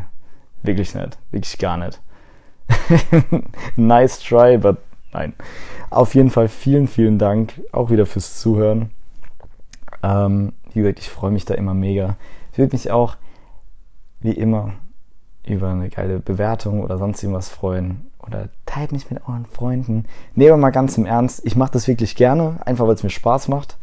Wirklich 0.62 0.94
nicht. 0.94 1.16
Wirklich 1.30 1.58
gar 1.58 1.76
nicht. 1.76 2.00
nice 3.76 4.18
try, 4.18 4.58
but 4.58 4.78
Nein. 5.14 5.32
Auf 5.90 6.14
jeden 6.14 6.30
Fall 6.30 6.48
vielen, 6.48 6.88
vielen 6.88 7.18
Dank 7.18 7.62
auch 7.70 7.90
wieder 7.90 8.04
fürs 8.04 8.40
Zuhören. 8.40 8.90
Ähm, 10.02 10.52
wie 10.72 10.80
gesagt, 10.80 10.98
ich 10.98 11.08
freue 11.08 11.30
mich 11.30 11.44
da 11.44 11.54
immer 11.54 11.72
mega. 11.72 12.16
Ich 12.52 12.58
würde 12.58 12.74
mich 12.74 12.90
auch, 12.90 13.16
wie 14.20 14.32
immer, 14.32 14.72
über 15.46 15.70
eine 15.70 15.88
geile 15.88 16.18
Bewertung 16.18 16.82
oder 16.82 16.98
sonst 16.98 17.22
irgendwas 17.22 17.48
freuen. 17.48 18.10
Oder 18.18 18.48
teilt 18.66 18.90
mich 18.90 19.08
mit 19.08 19.22
euren 19.28 19.46
Freunden. 19.46 20.06
Nehmen 20.34 20.50
wir 20.50 20.56
mal 20.56 20.70
ganz 20.70 20.98
im 20.98 21.06
Ernst. 21.06 21.42
Ich 21.44 21.54
mache 21.54 21.72
das 21.72 21.86
wirklich 21.86 22.16
gerne, 22.16 22.56
einfach 22.64 22.86
weil 22.86 22.94
es 22.94 23.02
mir 23.04 23.10
Spaß 23.10 23.48
macht. 23.48 23.78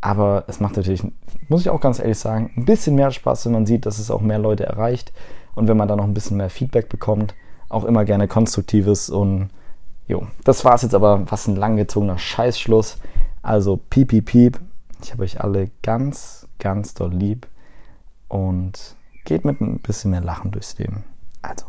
Aber 0.00 0.44
es 0.48 0.58
macht 0.58 0.76
natürlich, 0.76 1.04
muss 1.48 1.60
ich 1.60 1.70
auch 1.70 1.80
ganz 1.80 2.00
ehrlich 2.00 2.18
sagen, 2.18 2.50
ein 2.56 2.64
bisschen 2.64 2.96
mehr 2.96 3.10
Spaß, 3.12 3.46
wenn 3.46 3.52
man 3.52 3.66
sieht, 3.66 3.86
dass 3.86 3.98
es 3.98 4.10
auch 4.10 4.20
mehr 4.20 4.38
Leute 4.38 4.64
erreicht. 4.64 5.12
Und 5.54 5.68
wenn 5.68 5.76
man 5.76 5.86
da 5.86 5.94
noch 5.94 6.04
ein 6.04 6.14
bisschen 6.14 6.38
mehr 6.38 6.50
Feedback 6.50 6.88
bekommt. 6.88 7.34
Auch 7.68 7.84
immer 7.84 8.04
gerne 8.04 8.26
konstruktives 8.26 9.10
und 9.10 9.50
Jo, 10.08 10.26
das 10.42 10.64
war's 10.64 10.82
jetzt 10.82 10.94
aber. 10.94 11.30
Was 11.30 11.46
ein 11.46 11.56
langgezogener 11.56 12.18
Scheißschluss. 12.18 12.98
Also 13.42 13.76
piep, 13.76 14.08
piep, 14.08 14.24
piep. 14.24 14.60
Ich 15.02 15.12
habe 15.12 15.22
euch 15.22 15.40
alle 15.40 15.70
ganz, 15.82 16.48
ganz 16.58 16.94
doll 16.94 17.12
lieb. 17.12 17.46
Und 18.26 18.96
geht 19.24 19.44
mit 19.44 19.60
ein 19.60 19.78
bisschen 19.80 20.10
mehr 20.10 20.22
Lachen 20.22 20.50
durchs 20.50 20.78
Leben. 20.78 21.04
Also, 21.42 21.66